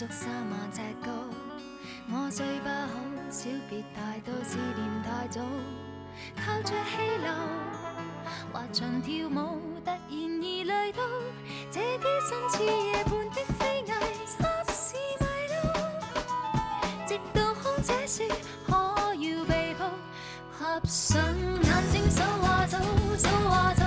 [0.02, 1.12] 足三万尺高。
[2.10, 2.98] 我睡不好，
[3.30, 5.42] 小別太多，思念太早，
[6.44, 7.32] 靠着氣流
[8.52, 11.04] 滑翔跳舞，突然而累到，
[11.70, 13.94] 這啲身似夜半的飛蟻，
[14.26, 14.42] 霎
[14.74, 15.70] 時迷路，
[17.06, 18.26] 直到空姐說
[18.66, 19.86] 可要被抱，
[20.58, 21.22] 合上
[21.62, 22.80] 眼睛數下走，
[23.20, 23.84] 數下走，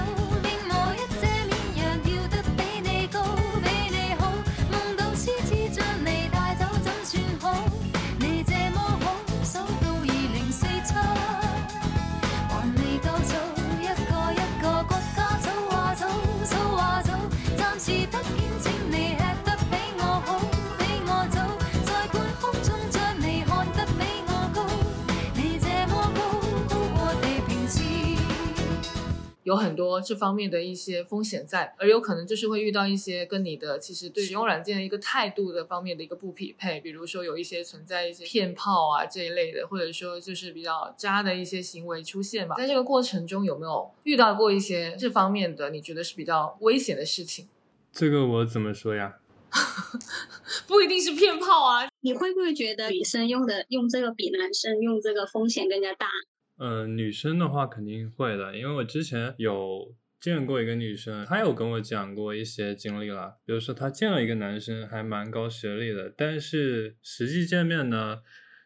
[29.45, 42.57] 有很多这方面的一些风险在，而有可能就是会遇到一些跟你的其实对使用软件的一个态度的方面的一个不匹配，比如说有一些存在一些骗炮啊这一类的，或者说就是比较渣的一些行为出现吧。
[42.57, 47.47] 在这个过程中有没有遇到过一些这方面的你觉得是比较危险的事情？
[47.93, 49.19] 这个我怎么说呀？
[50.67, 56.09] 不一定是骗炮啊，你会不会觉得女生用的用这个比男生用这个风险更加大？
[56.57, 68.23] 呃，女生的话肯定会的，因为我之前有见过一个女生，她有跟我讲过一些经历了，比如说她见了一个男生还蛮高学历的，但是实际见面呢，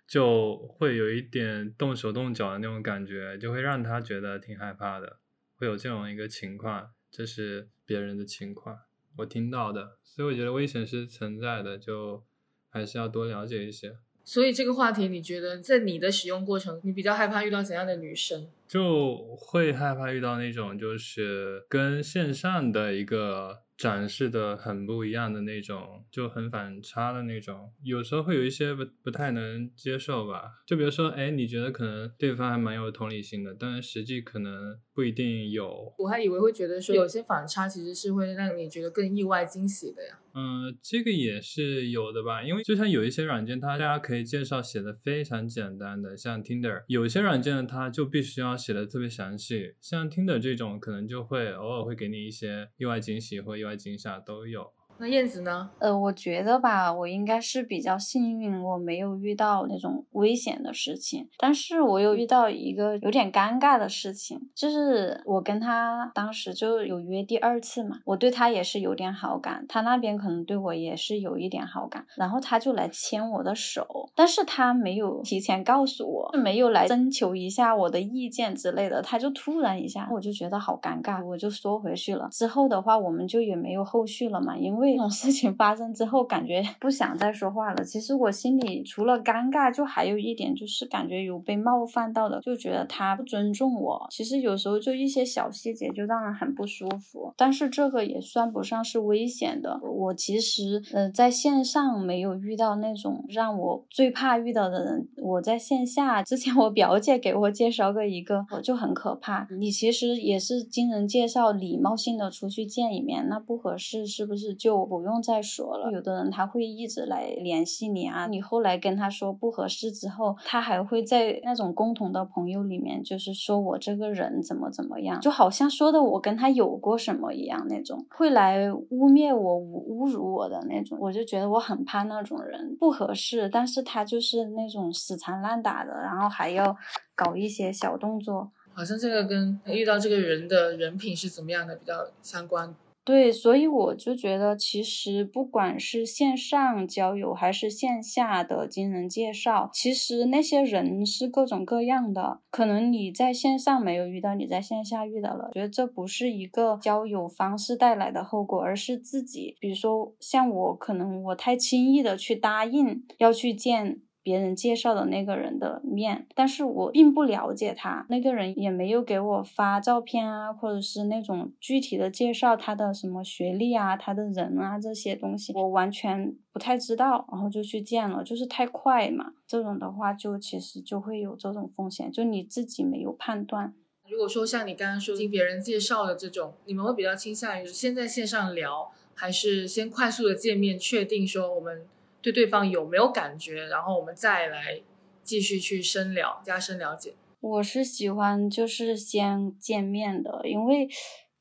[0.06, 5.18] 就会有一点动手动脚的那种感觉，就会让她觉得挺害怕的，
[5.56, 8.80] 会有这种一个情况，这是别人的情况，
[9.16, 12.22] 我听到的，所以我觉得危险是存在的，就
[12.68, 13.96] 还是要多了解一些。
[14.30, 18.46] 所以这个话题你觉得在你的使用过程，你比较害怕遇到怎样的女生？
[18.68, 30.42] 就会害怕遇到那种就是跟线上的一个展示的很不一样的那种，就很反差的那种，有时候会有一些不不太能接受吧。
[30.66, 35.94] 就比如说，哎，你觉得可能对方还蛮有同理心的，但是实际可能不一定有。
[35.96, 40.18] 我还以为会觉得说有些反差其实是会让你觉得更意外惊喜的呀。
[40.34, 54.72] 嗯，这个也是有的吧，因为就像有一些软件，它大家可以介绍写的非常简单的，像 Tinder，有一些软件，它就必须要写的特别详细，像听的这种，可能就会偶尔会给你一些意外惊喜或意外惊吓都有。
[55.00, 55.70] 那燕子呢？
[55.78, 82.28] 呃，我觉得吧，我应该是比较幸运，我没有遇到那种危险的事情，但是我又遇到一个有点尴尬的事情，就是我跟他当时就有约第二次嘛，我对他也是有点好感，他那边可能对我也是有一点好感，然后他就来牵我的手，但是他没有提前告诉我，没有来征求一下我的意见之类的，他就突然一下，我就觉得好尴尬，我就缩回去了。
[82.32, 87.84] 之后的话，我们就也没有后续了嘛，因为这种事情发生之后，感觉不想再说话了。
[87.84, 94.06] 其实我心里除了尴尬，就还有一点就是感觉有被冒犯到的，就觉得他不尊重我。
[94.10, 99.80] 其实有时候就一些小细节就让人很不舒服，但是这个也算不上是危险的。
[99.82, 109.46] 我其实呃在线上没有遇到那种让我最怕遇到的人，我在线下之前我表姐给我介绍过一个，我就很可怕。
[109.58, 115.90] 你其实也是经人介绍，礼貌性的出去见一面，那不合适是不是就我不用再说了？
[115.92, 136.76] 有的人他会一直来联系你啊，你后来跟他说不合适之后，他还会在那种共同的朋友里面，就是说我这个人怎么怎么样，就好像说的我跟他有过什么一样那种，会来污蔑我、侮侮辱我的那种，我就觉得我很怕那种人，不合适，但是他就是那种死缠烂打的，然后还要
[137.14, 138.50] 搞一些小动作。
[138.72, 142.72] 好像这个跟遇到这个人的人品是怎么样的比较相关。
[143.08, 152.40] 对，所以我就觉得，其实不管是线上交友还是线下的经人介绍，其实那些人是各种各样的。
[152.50, 164.02] 可能你在线上没有遇到，你在线下遇到了，觉得这不是一个交友方式带来的后果，而是自己，比如说像我，可能我太轻易的去答应要去见。
[164.28, 183.72] 别人介绍的那个人的面，但是我并不了解他，那个人也没有给我发照片啊，或者是那种具体的介绍他的什么学历啊，他的人啊这些东西，我完全不太知道，然后就去见了，就是太快嘛，这种的话就其实就会有这种风险，就你自己没有判断。
[184.06, 191.86] 如果说像你刚刚说听别人介绍的这种，你们会比较倾向于先在线上聊，还是先快速的见面，确定说我们。
[192.20, 194.80] 对对方有没有感觉，然后我们再来
[195.22, 197.14] 继续去深聊、加深了解。
[197.40, 200.88] 我是喜欢就是先见面的，因为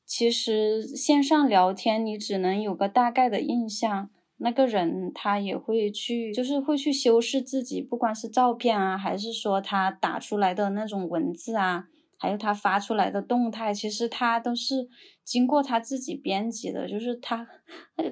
[0.04, 11.88] 其实线上聊天你只能有个大概的印象，那个人他也会去，就是会去修饰自己，不管是照片啊，还是说他打出来的那种文字啊。
[12.18, 14.88] 还有他发出来的动态，其实他都是
[15.24, 17.46] 经过他自己编辑的，就是他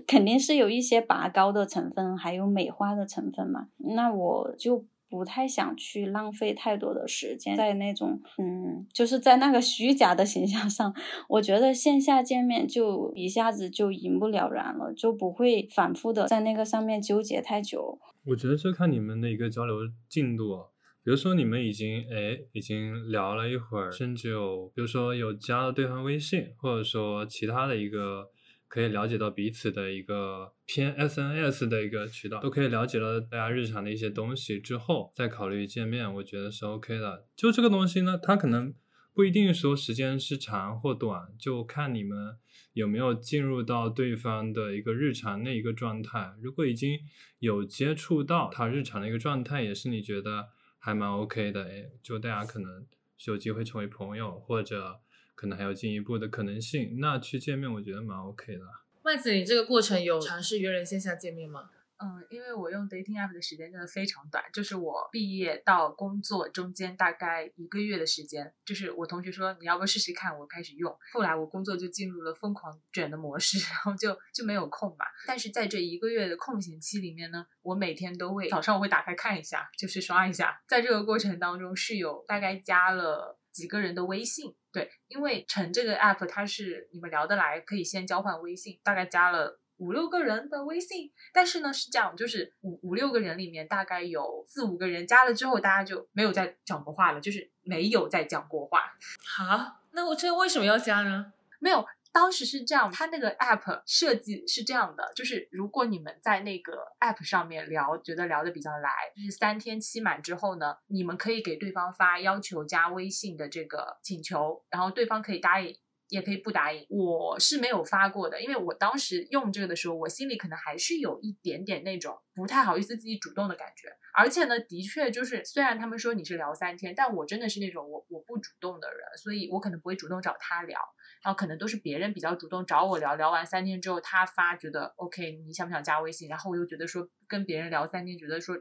[0.07, 3.69] 肯定是有一些拔高的成分，还有美化的成分嘛。
[3.79, 10.95] 那我就不太想去浪费太多的时间在那种，嗯，就是在那个虚假的形象上。
[11.29, 17.99] 我觉得线下见面就一下子就一目了然了，就不会反复的在那个上面纠结太久。
[18.27, 19.77] 我觉得这看你们的一个交流
[20.09, 20.67] 进度。
[21.07, 28.29] 比如说你们已经哎已经聊了一会儿，甚至有比如说有加了对方微信，或者说其他的一个
[28.67, 37.27] 可以了解到彼此的一个偏 SNS 的一个渠道，都可以了解到大家日常的一些东西之后，再考虑见面，我觉得是 OK 的。
[37.37, 38.75] 就这个东西呢，它可能
[39.15, 42.37] 不一定说时间是长或短，就看你们
[42.73, 46.35] 有没有进入到对方的一个日常的一个状态。
[46.43, 46.99] 如果已经
[47.39, 50.49] 有接触到他日常的一个状态，也是你觉得。
[50.87, 52.87] 还蛮 OK 的诶，就大家可能
[53.19, 55.01] 是有机会成为朋友，或者
[55.35, 57.01] 可能还有进一步的可能性。
[57.01, 58.63] 那去见面，我觉得蛮 OK 的。
[59.03, 61.71] 麦子，你这个过程有尝试约人线下见面吗？
[61.99, 68.53] 嗯，因为我用 dating app 的时间真的非常短，就是我毕业到工作中间大概一个月的时间。
[68.67, 70.95] 就是我同学说你要不试试看，我开始用。
[71.13, 75.07] 后来我工作就进入了疯狂卷的模式，然后就就没有空嘛。
[75.27, 80.61] 但是在这一个月的空闲期里面呢，我每天都会早上我会打开看一下，就是刷一下。
[80.69, 89.59] 在这个过程当中是有大概加了几个人的微信，对，因为成这个 app 它是你们聊得来，可以先交换微信，大概加了。
[89.79, 98.97] 五六个人的微信，但是呢是这样，就是五五六个人里面大概有四五个人加了之后，大家就没有再讲过话了，就是没有再讲过话。
[99.37, 101.33] 好，那我这为什么要加呢？
[101.59, 115.77] 没有，当时是这样，它那个 app 设计是这样的，就是如果你们在那个 app 上面聊，觉得聊得比较来，就是三天期满之后呢，你们可以给对方发要求加微信的这个请求，然后对方可以答应。
[116.09, 123.89] 也可以不答应，我是没有发过的，因为我当时用这个的时候，我心里可能还是有一点点那种不太好意思自己主动的感觉。
[124.15, 130.79] 而且呢，的确就是，虽然他们说你是聊三天，但我真的是那种我我不主动的人，所以我可能不会主动找他聊，
[131.23, 136.29] 然后可能都是别人比较主动找我聊，聊完三天之后他发觉得 OK，你想不想加微信？
[136.29, 138.57] 然后我又觉得说跟别人聊三天，觉得说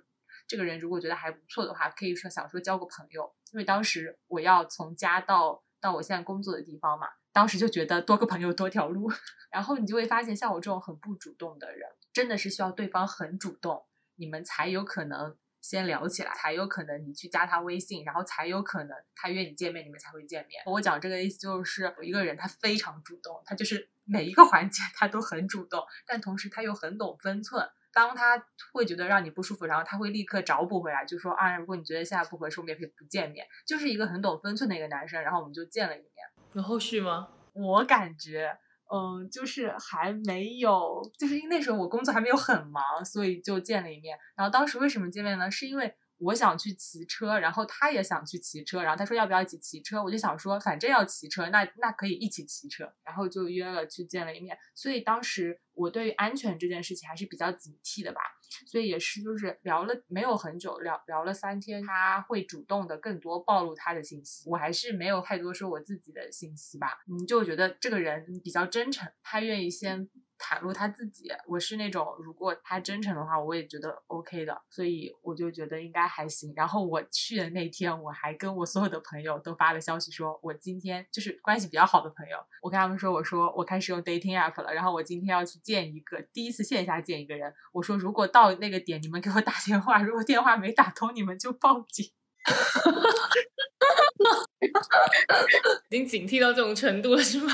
[0.47, 7.07] 这个人如果觉得还不错的话，可以说想说交个朋友，因为当时我要从家到到我现在工作的地方嘛。
[7.35, 9.11] 当时就觉得多个朋友多条路，
[9.51, 11.81] 然后你就会发现，像我这种很不主动的人，
[12.13, 13.83] 真的是需要对方很主动，
[14.15, 20.63] 你们才有可能先聊起来，才有可能你去加他微信，然后才有可能他约你见面，你们才会见面。
[20.65, 27.69] 我讲这个意思就是，有一个人他非常主动，他就是每一个环节他都很主动，但同时他又很懂分寸。
[27.91, 33.45] 当他会觉得让你不舒服，然后他会立刻找补回来，就说啊，如果你觉得现在不合适，我们也可以不见面。
[33.65, 36.11] 就是一个很懂分寸的一个男生，然后我们就见了一面。
[36.55, 37.27] 有后续吗？
[37.53, 38.57] 我感觉，
[38.91, 44.17] 嗯，就是还没有，就是因为那时候我工作还没有很忙，所以就见了一面。
[44.35, 45.51] 然后当时为什么见面呢？
[45.51, 50.01] 是因为我想去骑车，然后他也想去骑车，然后他说要不要一起骑车？
[50.01, 54.57] 我就想说，反正要骑车，那那可以一起骑车，然后就约了去见了一面。
[54.73, 58.21] 所以当时我对于安全这件事情还是比较警惕的吧。
[58.65, 66.99] 所以也是，就是聊了没有很久，聊聊了三天，他会主动的更多暴露他的信息，我还是没有太多说我自己的信息吧。
[67.07, 71.31] 嗯，就觉得这个人比较真诚，他愿意先袒露他自己。
[71.47, 76.53] 我是那种如果他真诚的话，我也觉得 OK 的，所以我就觉得应该还行。
[76.55, 87.53] 然后我去的那天，我还跟我所有的朋友都发了消息，说我今天就是关系比较好的朋友，我跟他们说，我说我开始用 dating app 了，然后我今天要去见一个第一次线下见一个人。
[87.71, 92.11] 我说如果到那个点，你们给我打电话，如果电话没打通，你们就报警。
[95.89, 97.51] 已经警惕到这种程度了，是吗？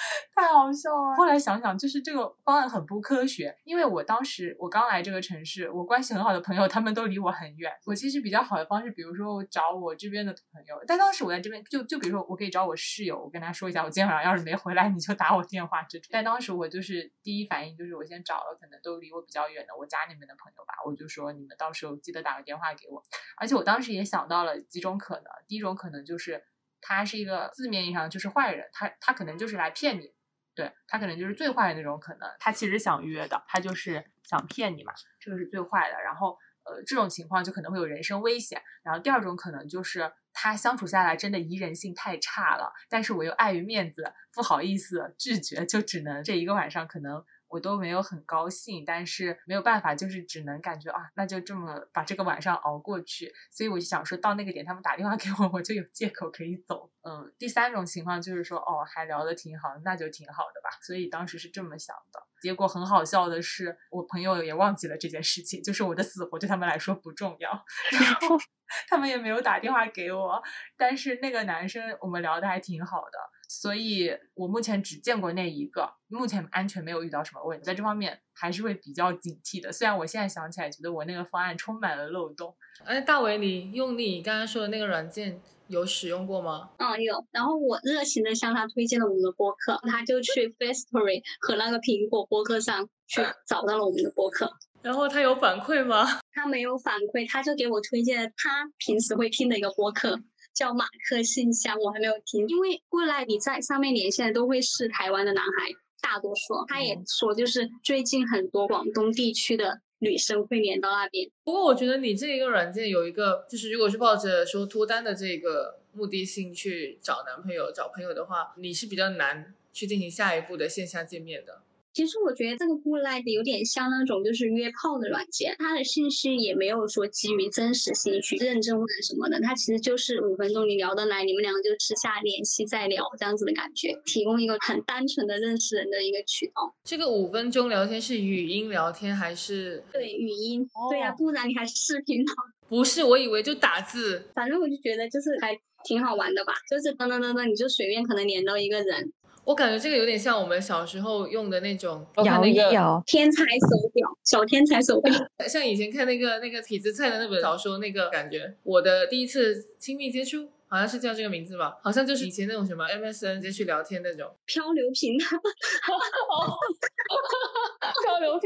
[0.34, 1.16] 太好笑了。
[1.16, 7.72] 后来想想，就是这个方案很不科学，因为我当时我刚来这个城市，我关系很好的朋友他们都离我很远。
[7.86, 16.08] 我其实比较好的方式，比如说我找我这边的朋友，但当时我在这边，就就比如说我可以找我室友，我跟他说一下，我今天晚上要是没回来，你就打我电话这种。
[16.10, 23.02] 但当时我就是第一反应就是我先找了可能都离我比较远的我家里面的朋友吧，我就说你们到时候记得打个电话给我。
[23.36, 26.42] 而且我当时也想到了几种可能，第一种可能就是
[26.80, 30.12] 他是一个字面意义上就是坏人，他他可能就是来骗你。
[30.52, 35.96] 对他可能就是最坏的那种可能，他其实想约的，他就是想骗你嘛，这个是最坏的。
[36.02, 38.60] 然后，呃，这种情况就可能会有人身危险。
[38.82, 47.24] 然后第二种可能就是他相处下来真的宜人性太差了，但是我又碍于面子不好意思拒绝，就只能这一个晚上可能。
[47.50, 53.32] 我都没有很高兴，但是没有办法，就是只能感觉啊，那就这么把这个晚上熬过去。
[53.50, 56.90] 所以我就想说到那个点，他们打电话给我，我就有借口可以走。
[57.02, 60.70] 嗯，第三种情况就是说，哦，还聊得挺好，那就挺好的吧。
[60.82, 62.22] 所以当时是这么想的。
[62.40, 67.50] 结果很好笑的是，我朋友也忘记了这件事情，就是我的死活对他们来说不重要，
[67.90, 68.38] 然后
[68.88, 70.42] 他们也没有打电话给我。
[70.76, 73.18] 但是那个男生我们聊的还挺好的。
[73.52, 79.72] 所以我目前只见过那一个，目前安全没有遇到什么问题，在这方面还是会比较警惕的。
[79.72, 82.54] 虽然我现在想起来，觉得我那个方案充满了漏洞。
[82.84, 86.70] 哎，大伟，你用你刚刚说的那个软件有使用过吗？
[86.78, 87.26] 嗯，有。
[87.32, 94.48] 然后我热情的向他推荐了我们的播客，他就去 Facestory 和那个苹果播客上去找到了我们的播客。
[94.80, 96.20] 然后他有反馈吗？
[96.32, 100.20] 他没有反馈，他就给我推荐了他平时会听的一个播客。
[100.54, 105.70] 叫马克信箱，我还没有听，因为过来你在上面连线的都会是台湾的男孩，
[106.00, 106.64] 大多数。
[106.68, 111.30] 他也说，就是最近很多广东地区的女生会连到那边。
[111.44, 121.62] 不过我觉得你这一个软件有一个，就是如果是抱着说脱单的这个目的性去找男朋友、找朋友的话，你是比较难去进行下一步的线下见面的。
[121.92, 136.74] 其实我觉得这个 Good Life 有点像那种就是约炮的软件，它的信息也没有说基于真实性去认证或者什么的，它其实就是五分钟你聊得来，你们两个就私下联系再聊这样子的感觉，提供一个很单纯的认识人的一个渠道。
[136.84, 139.82] 这个五分钟聊天是语音聊天还是？
[139.92, 140.68] 对，语音。
[140.90, 142.32] 对呀，不然你还视频呢？
[142.68, 144.22] 不是，我以为就打字。
[144.34, 149.12] 反正我就觉得就是还挺好玩的吧，就是噔噔噔噔，你就随便可能连到一个人。
[149.44, 155.12] 我感觉这个有点像我们小时候用的那种摇一摇天才手表，小天才手表，
[155.48, 158.54] 像以前看那个那个痞子蔡的那本小说那个感觉。
[158.62, 160.48] 我的第一次亲密接触。
[160.72, 165.18] 好像是叫这个名字吧，好像就是以前那种什么 MSN 直接去聊天那种漂流瓶，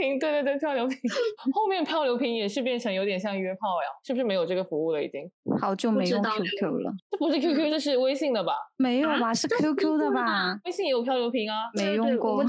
[0.05, 0.99] 瓶，对对对，漂流瓶。
[1.53, 5.03] 后面漂流瓶也是变成有点像约炮呀，是不是没有这个服务了？
[5.03, 5.31] 已经
[5.61, 8.53] 好久没用 QQ 了，这不是 QQ，这是微信的吧？
[8.77, 9.33] 没有吧？
[9.35, 10.59] 是 QQ 的吧？
[10.65, 12.45] 微信也有漂流瓶啊，没用过。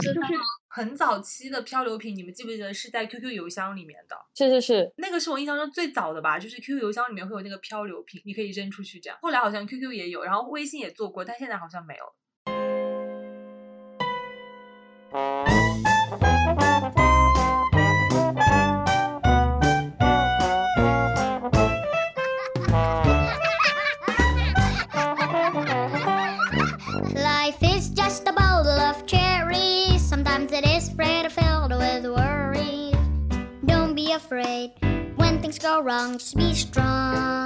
[0.68, 4.16] 很早期的漂流瓶，你们记不记得是在 QQ 邮箱里面的？
[4.36, 9.18] 是是是，那个是我印象中最早的吧，就是 QQ 邮箱里面会有那个漂流瓶，你可以扔出去这样。
[9.22, 12.04] 后来好像 QQ 也有，然后微信也做过，但现在好像没有。
[34.26, 34.72] Afraid
[35.18, 36.14] when things go wrong.
[36.14, 37.46] Just be strong.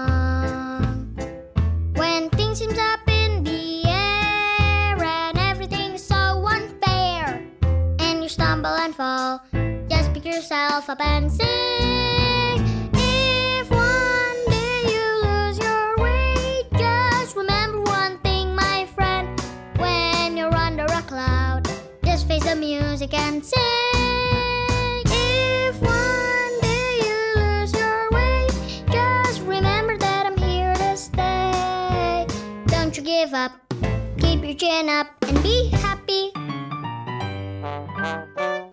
[1.95, 7.43] When things seem up in the air and everything is so unfair,
[7.99, 9.41] and you stumble and fall,
[9.89, 12.63] just pick yourself up and sing.
[12.93, 19.37] If one day you lose your way, just remember one thing, my friend.
[19.77, 21.67] When you're under a cloud,
[22.05, 23.88] just face the music and sing.
[34.59, 36.33] Chin up and be happy.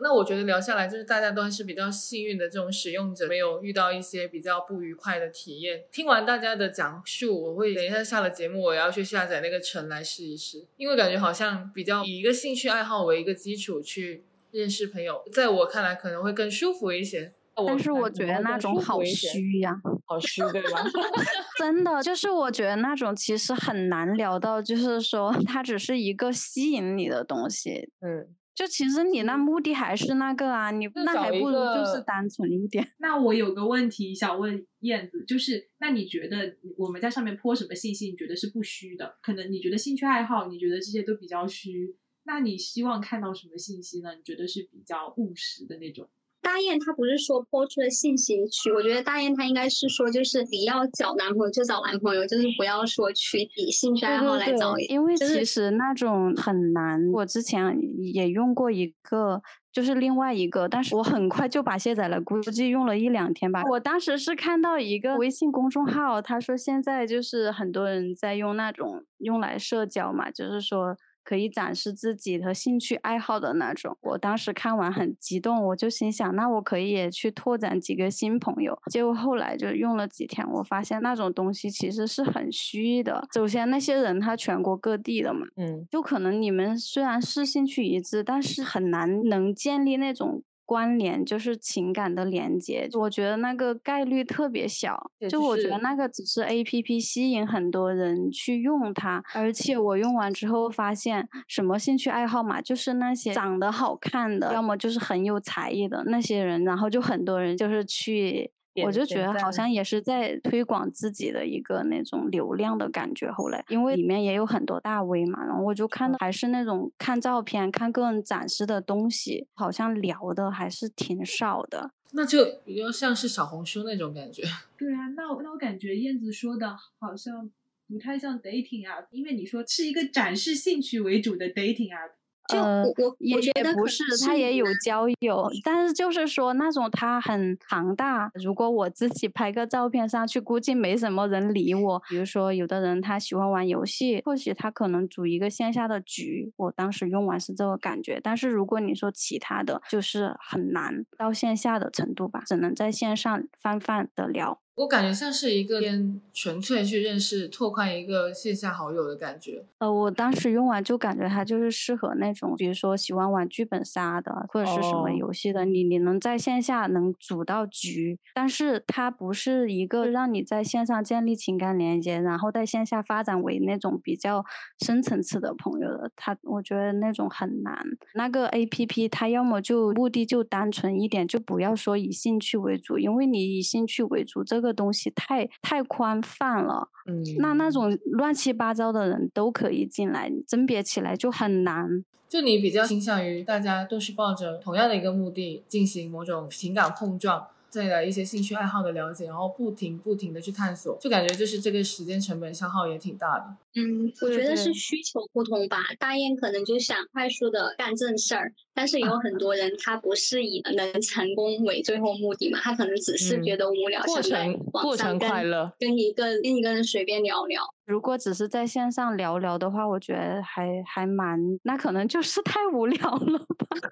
[0.01, 5.85] 那我觉得聊下来，就是大家都还是比较幸运的，这种使用者没有遇到一些比较不愉快的体验。
[5.93, 14.25] 听完大家的讲述，我会等一下下了节目，我要去下载那个城来试一试，因为感觉好像比较以一个兴趣爱好为一个基础去。
[14.53, 17.33] 认识朋友，在我看来可能会更舒服一些。
[17.67, 20.85] 但是我觉得那种好虚呀，好虚 对吧？
[21.59, 27.89] 真的，就是我觉得那种其实很难聊到，就是说 它只是一个吸引你的东西。
[28.01, 32.93] 嗯，就其实你那目的还是那个啊，你那还不如就是单纯一点。
[32.99, 39.17] 那我有个问题想问燕子，就是那你觉得我们在上面泼什么信息，你觉得是不虚的？
[39.23, 44.15] 可能你觉得兴趣爱好，你觉得这些都比较虚，那你希望看到什么信息呢？
[44.15, 46.09] 你觉得是比较务实的那种？
[46.47, 54.79] 大雁他不是说播出的信息区，我觉得大雁他应该是说，就是你要找男朋友就找男朋友，就是不要说去以兴趣爱好来找。
[54.89, 57.11] 因为其实那种很难。
[57.13, 59.43] 我之前也用过一个，
[59.73, 63.65] 就是另外一个，但是我很快就把卸载了，估计用了一两天吧。
[63.73, 70.97] 我当时是看到一个微信公众号，他说现在就是很多人在用那种用来社交嘛，就是说。
[71.27, 73.99] 可以展示自己的兴趣爱好的那种。
[74.03, 78.79] 我当时看完很激动，我就心想，那我可以也去拓展几个新朋友。
[78.93, 83.27] 结果后来就用了几天，我发现那种东西其实是很虚的。
[83.35, 90.45] 首先，那些人他全国各地的嘛，嗯，就可能你们虽然是兴趣一致，但是很难能建立那种。
[90.67, 95.11] 关联就是情感的连接，我觉得那个概率特别小。
[95.31, 108.51] 就我觉得那个只是 A P P 吸引很多人去用它，而且我用完之后发现，什么兴趣爱好嘛，就是那些长得好看的，要么就是很有才艺的那些人，然后就很多人就是去。
[108.85, 113.31] 我就觉得好像也是在推广自己的一个那种流量的感觉。
[113.31, 121.91] 后来，因为里面也有很多大 V 嘛，然后我就看到还是那种看照片、看个人展示的东西，好像聊的还是挺少的。
[122.13, 124.43] 那就比较像是小红书那种感觉。
[124.77, 127.51] 对啊，那我那我感觉燕子说的好像
[127.89, 132.13] 不太像 dating app，因为你说是一个展示兴趣为主的 dating app。
[132.49, 132.85] 呃，
[133.19, 138.31] 也也不是，他也有交友，但是就是说那种他很庞大。
[138.35, 142.03] 如果我自己拍个照片上去，估计没什么人理我。
[142.09, 146.53] 比如说，有的人他喜欢玩游戏，或许他可能组一个线下的局。
[146.57, 148.21] 我当时用完是这个感觉。
[148.23, 154.61] 但是如果你说其他的，就是很难到线下的程度吧，只能在线上泛泛的聊。
[154.77, 159.65] 我感觉像是一个偏纯粹去认识、拓宽一个线下好友的感觉。
[159.79, 174.45] 呃，我当时用完就感觉它就是适合那种，比如说喜欢玩剧本杀的，或者是什么游戏的，你你能在线下能组到局，但是它不是一个让你在线上建立情感连接，然后在线下发展为那种比较
[174.85, 176.11] 深层次的朋友的。
[176.15, 177.75] 它我觉得那种很难。
[178.15, 184.66] 那个 A P P 它要么就目的就单纯一点，就不要说以兴趣为主，因为你以兴趣为主这个。
[184.67, 192.05] 个东西太太宽泛了，嗯，那那种乱七八糟的人都可以进来，甄别起来就很难。
[192.29, 197.47] 就你比较倾向于大家都是抱着同样的一个目的进行某种情感碰撞。
[197.73, 203.57] 对的一些兴趣爱好的了解，然后不停不停的去探索，就感觉就是这个时间成本消耗也挺大的。
[203.75, 205.79] 嗯，我觉得是需求不同吧。
[205.99, 217.63] 大雁可能就想快速的干正事儿，但是有很多人他不是以能成功为最后目的嘛，他可能只是觉得无聊，过程过程快乐，跟一个另一个人随便聊聊。
[217.87, 223.89] 如果只是在线上聊聊的话，我觉得还还蛮，那可能就是 太无聊了吧。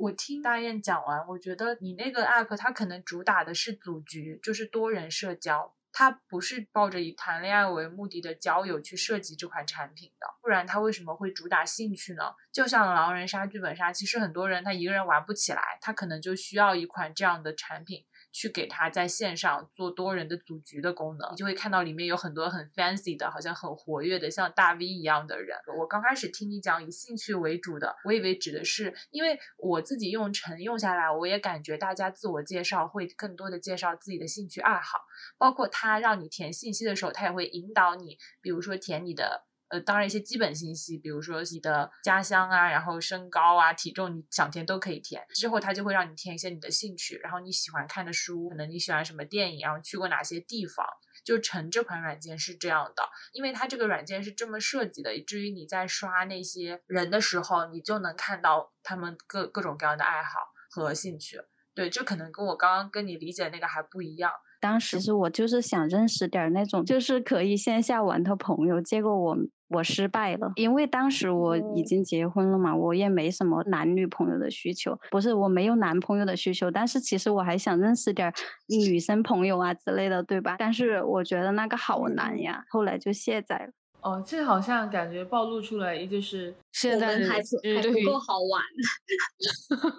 [0.00, 10.26] 我听大雁讲完，我觉得你那个 app 它可能主打的是组局，就是多人社交，它不是抱着以谈恋爱为目的的交友去设计这款产品的。
[10.40, 12.32] 不然它为什么会主打兴趣呢？
[12.50, 18.06] 就像狼人杀、剧本杀，其实很多人他一个人玩不起来，他可能就需要一款这样的产品。
[18.38, 25.58] 去给他在线上做多人的组局的功能，你就会看到里面有很多很 fancy 的，好像很活跃的，像大 V 一样的人。
[25.76, 35.00] 我刚开始听你讲以兴趣为主的，我以为指的是，因为我自己用成用下来，我也感觉大家自我介绍会更多的介绍自己的兴趣爱好，
[35.36, 39.47] 包括他让你填信息的时候，他也会引导你，比如说填你的。
[39.68, 45.24] 呃，当然一些基本信息，比如说你的家乡啊，然后身高啊、体重，你想填都可以填。
[45.34, 50.86] 之后他就会让你填一些你的兴趣，然后你喜欢看的书，可能你喜欢什么电影，然后去过哪些地方。
[51.24, 53.02] 就成这款软件是这样的，
[53.32, 60.38] 因为它这个软件是这么设计的，以至于你在刷那些人的时候，你就能看到他们各各种各样的爱好
[60.70, 61.38] 和兴趣。
[61.74, 64.32] 对，这可能跟我刚刚跟你理解那个还不一样。
[64.60, 69.36] 当时是我就是想认识点那种就是可以线下玩的朋友，结果我
[69.68, 78.32] 我失败了，因为当时我已经结婚了嘛，我也没什么男女朋友的需求，不是我没有男朋友的需求，但是其实我还想认识点
[78.66, 80.56] 女生朋友啊之类的，对吧？
[80.58, 83.72] 但是我觉得那个好难呀，后来就卸载了。
[84.00, 88.62] 哦，这好像感觉暴露出来，也就是现在还不够 好玩，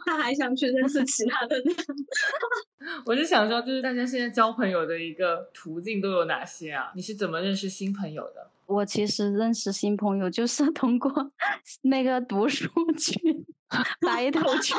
[0.06, 1.66] 他还想去认识其他的人。
[3.06, 6.94] 我是想说，就是大家现在交朋友的一个途径都有哪些啊？
[6.96, 8.50] 你是怎么认识新朋友的？
[8.70, 11.12] 我其实认识新朋友就是 通过
[11.82, 13.46] 那个读书 群、
[14.06, 14.78] 白头群，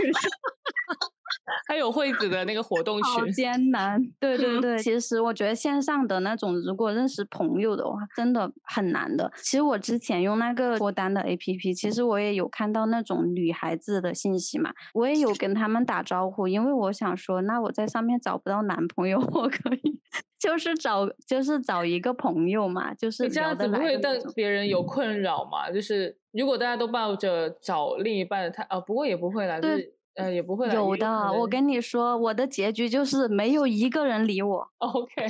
[1.68, 4.00] 还有惠子的那个活动好群，艰难。
[4.20, 9.30] 对对对，其实我觉得线上的那种，如果认识朋友的话，真的很难的。
[9.36, 20.00] 其实我之前用那个脱单的 APP，其实我也有看到那种女孩子的信息嘛，我也有跟他们打招呼，因为我想说，那我在上面找不到男朋友，我可以
[20.40, 24.32] 就是找就是找一个朋友嘛，就是你这样子不会让的那种。
[24.34, 25.70] 别人有困扰嘛？
[25.70, 35.28] 就是如果大家都抱着找另一半的态，哦，不过也不会啦，就对是呃也不会啦，有的，我跟你说，我的结局就是没有一个人理我， OK。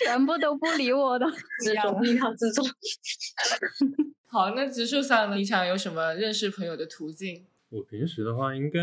[0.00, 1.24] 全部都不理我的。
[1.64, 2.66] 这种意料之中，
[4.26, 5.36] 好，那植树上呢？
[5.36, 7.46] 平常有什么认识朋友的途径？
[7.70, 8.80] 我平时的话，应该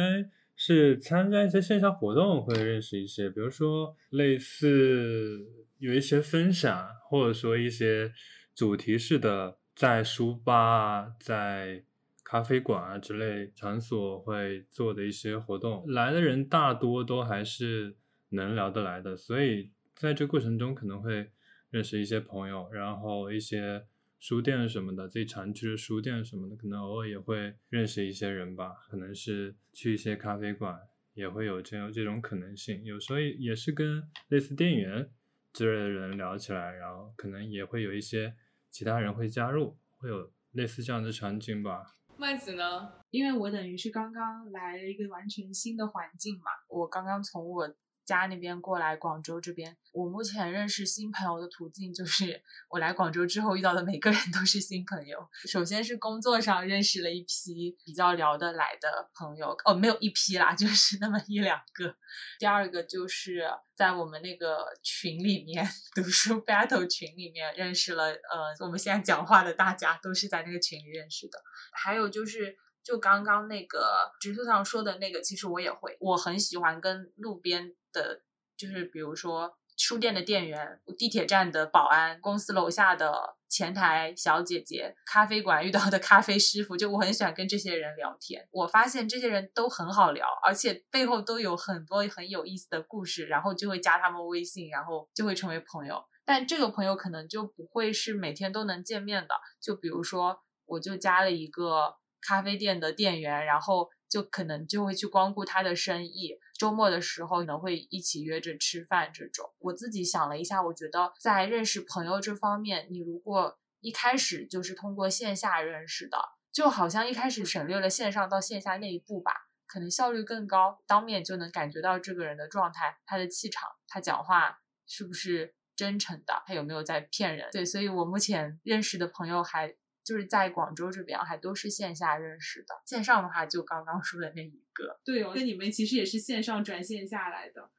[0.55, 5.45] 是参加一些线下活动会认识一些，比如说类似
[5.77, 8.13] 有一些分享，或者说一些
[8.53, 11.83] 主题式的，在书吧，在
[12.23, 17.97] 咖啡馆啊之类场所会做的一些活动，来的人大多都还是
[18.29, 21.29] 能聊得来的，所以在这过程中可能会
[21.69, 23.85] 认识一些朋友，然后一些
[24.28, 30.80] 书店什么的，自己常去的书店什么的，可能偶尔也会认识一些人吧，可能是去一些咖啡馆
[31.13, 35.07] 也会有这种这种可能性，有时候也是跟类似店员
[35.53, 38.34] 之类的人聊起来，然后可能也会有一些
[38.71, 41.84] 其他人会加入，会有类似这样的场景吧。
[42.17, 42.93] 麦子呢？
[43.11, 55.27] 因为我等于是刚刚来了一个完全新的环境嘛，我刚刚从我家那边过来广州这边，我目前认识新朋友的途径就是我来广州之后遇到的每个人都是新朋友。
[55.45, 61.95] 首先是工作上认识了一批比较聊得来的朋友，哦，没有一批啦，就是那么一两个。
[62.39, 71.41] 第二个就是在我们那个群里面，读书 battle 群里面认识了，呃，我们现在讲话的大家都是在那个群里认识的。
[71.73, 78.21] 还有就是，就刚刚那个直树上说的那个，其实我也会，我很喜欢跟路边的，
[78.57, 88.47] 就是比如说书店的店员、地铁站的保安、公司楼下的前台小姐姐、咖啡馆遇到的咖啡师傅，就我很喜欢跟这些人聊天。
[88.51, 96.03] 我发现这些人都很好聊，而且背后都有很多很有意思的故事，然后就会加他们微信，然后就会成为朋友。
[96.23, 109.53] 但这个朋友可能就不会是每天都能见面的，就比如说，我就加了一个咖啡店的店员，然后就可能就会去光顾他的生意，周末的时候可能会一起约着吃饭这种。
[109.59, 116.18] 我自己想了一下，我觉得在认识朋友这方面，你如果一开始就是通过线下认识的，
[116.53, 119.34] 就好像一开始省略了线上到线下那一步吧，
[119.68, 127.49] 可能效率更高，当面就能感觉到这个人的状态、他的气场、他讲话是不是真诚的，他有没有在骗人。
[127.51, 134.99] 对，所以我目前认识的朋友还就是在广州这边还都是线下认识的，线上的话就刚刚说的那一个。
[135.03, 137.69] 对哦，那你们其实也是线上转线下来的。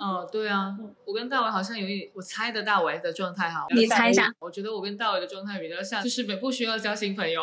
[0.00, 4.28] 哦，对啊，我跟大伟好像有一，我猜的大伟的状态哈，你猜一下。
[4.40, 7.42] 我觉得我跟大伟的状态比较像，就是不需要交新朋友。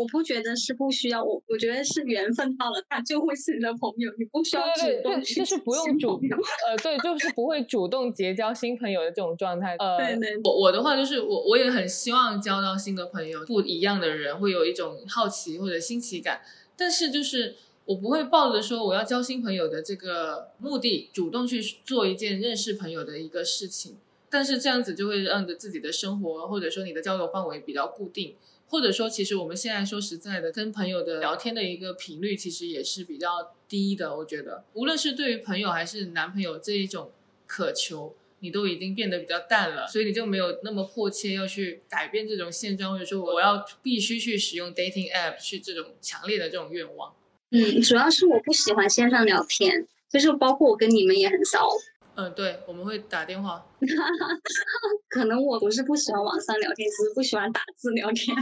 [0.00, 9.76] 我不觉得是不需要，我我觉得是缘分到了，他就会是你的朋友，你不需要主对对，动去就是不用主动呃，对，就是不会主动结交新朋友的这种状态。
[9.78, 16.40] 呃，对对我我的话就是我我也很希望交到新的朋友，不一样的人会有一种好奇或者新奇感，
[16.78, 23.98] 但是就是我不会抱着说我要交新朋友的这个目的，主动去做一件认识朋友的一个事情。
[24.30, 28.36] 但是这样子就会让着自己的生活或者说你的交友范围比较固定，
[28.70, 34.16] 或者说其实我们现在说实在的，跟朋友的聊天的一个频率其实也是比较低的。
[34.16, 37.10] 我觉得，无论是对于朋友还是男朋友这一种
[37.48, 47.12] 渴求，你都已经变得比较淡了，所以你就没有那么迫切要去改变这种现状，或者说我要必须去使用 dating app 去这种强烈的这种愿望。
[47.50, 51.68] 嗯，主要是我不喜欢线上聊天，就是包括我跟你们也很少。
[52.14, 53.66] 嗯，对，我们会打电话。
[55.08, 58.36] 可能我不是不喜欢网上聊天，只是不喜欢打字聊天。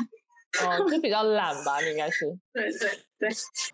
[0.64, 2.26] 哦，就比较懒吧，你应该是。
[2.52, 3.28] 对对对，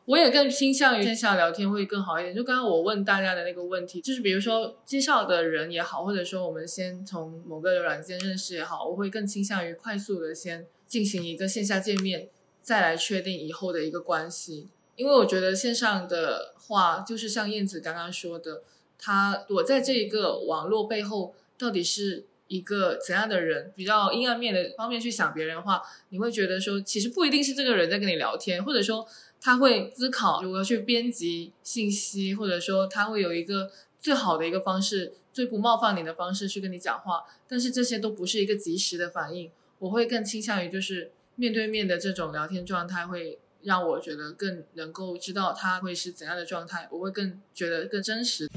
[0.05, 2.35] 我也更倾向于线下聊天会更好一点。
[2.35, 12.29] 就刚刚我问大家的那个问题，就是比如说介绍的人也好，或者说我们先从某个软件认识也好，我会更倾向于快速的先进行一个线下见面，
[12.63, 14.69] 再来确定以后的一个关系。
[14.97, 18.63] 因为我觉得线上的话，就是像燕子刚刚说的，
[18.99, 22.27] 他躲在这一个网络背后，到底是。
[22.55, 29.05] 一个怎样的人，比较阴暗面的方面去想别人的话，你会觉得说，其实不一定是这个人在跟你聊天，或者说
[29.41, 39.51] 他会思考如何去编辑信息，或者说他会有一个最好的一个方式，最不冒犯你的方式去跟你讲话，但是这些都不是一个及时的反应。
[39.81, 48.49] 我会更倾向于就是面对面的这种聊天状态，会让我觉得更能够知道他会是怎样的状态，我会更觉得更真实。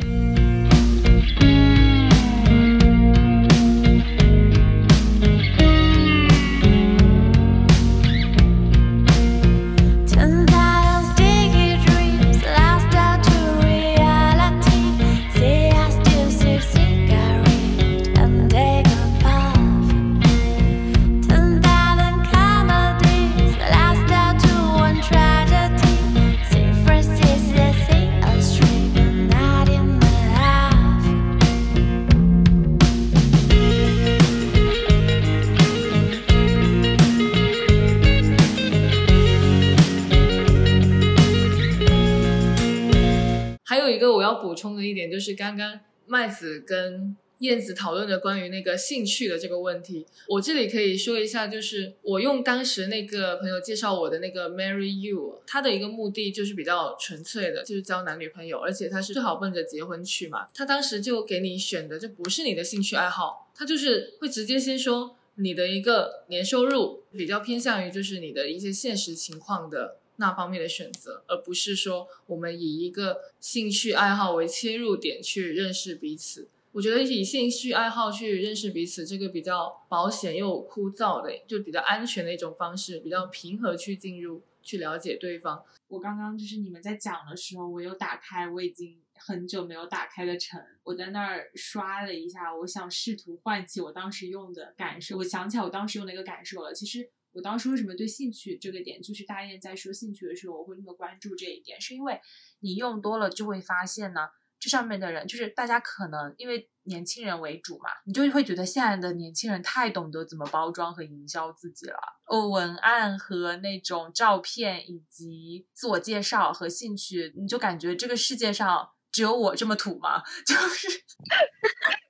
[44.42, 60.48] 补充的一点就是，刚刚麦子跟燕子讨论的关于那个兴趣的这个问题，我这里可以说一下，就是我用当时那个朋友介绍我的那个 Marry You，他的一个目的就是比较纯粹的，就是交男女朋友，而且他是最好奔着结婚去嘛。
[60.54, 76.50] 他当时就给你选的就不是你的兴趣爱好，他就是会直接先说你的一个年收入比较偏向于就是你的一些现实情况的那方面的选择，而不是说我们以一个兴趣爱好为切入点去认识彼此。
[76.74, 85.64] 我觉得以兴趣爱好去认识彼此，这个比较保险又枯燥的，就比较安全的一种方式，比较平和去进入去了解对方。
[85.88, 95.18] 我刚刚就是你们在讲的时候，我有打开我已经很久没有打开的城，我在那儿刷了一下，我想试图唤起我当时用的感受。
[95.18, 96.74] 我想起来我当时用的一个感受了。
[96.74, 102.20] 其实我当时为什么对兴趣这个点，就是大雁在说兴趣的时候，我会那么关注这一点，是因为
[102.62, 104.22] 你用多了就会发现呢，
[104.60, 112.00] 这上面的人就是大家可能因为年轻人为主嘛，你就会觉得现在的年轻人太懂得怎么包装和营销自己了。
[112.26, 120.24] 哦，文案和那种照片以及自我介绍和兴趣，你就感觉这个世界上只有我这么土吗？
[120.44, 120.88] 就是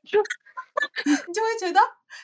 [0.09, 0.23] 就，
[1.05, 1.79] 你就会觉得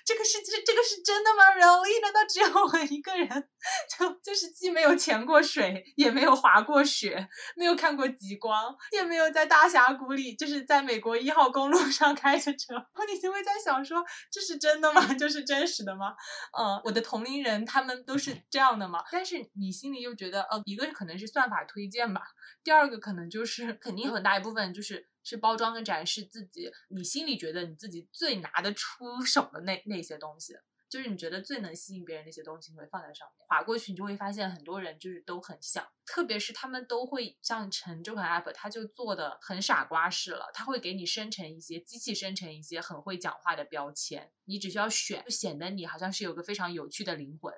[0.06, 2.01] 这个世界这个是真的吗？Really？
[2.01, 3.49] 难道只有我一个人？
[3.97, 12.74] 就就是既没有潜过水，也没有滑过雪，没有看过极光，也没有在大峡谷里，就是在美国一号公路 上开着车。
[12.74, 15.01] 然后你就会在想说，这是真的吗？
[15.16, 16.16] 这是真实的吗？
[16.58, 19.04] 嗯，我的同龄人他们都是这样的吗？
[19.12, 22.22] 但是你心里又觉得，呃，一个可能是算法推荐吧，
[22.64, 30.54] 第二个可能就是肯定很大一部分就是是包装跟展示自己，你心里觉得你自己最拿得出手的那那些东西。
[30.90, 33.44] 就是你觉得最能吸引别人那些东西，你会放在上面。
[33.48, 47.52] 划过去，你就会发现很多人就是都很像，特别是他们都会像陈这款 app，它就做的很傻瓜式了，它会给你生成一些机器生成一些很会讲话的标签，你只需要选，就显得你好像是有个非常有趣的灵魂。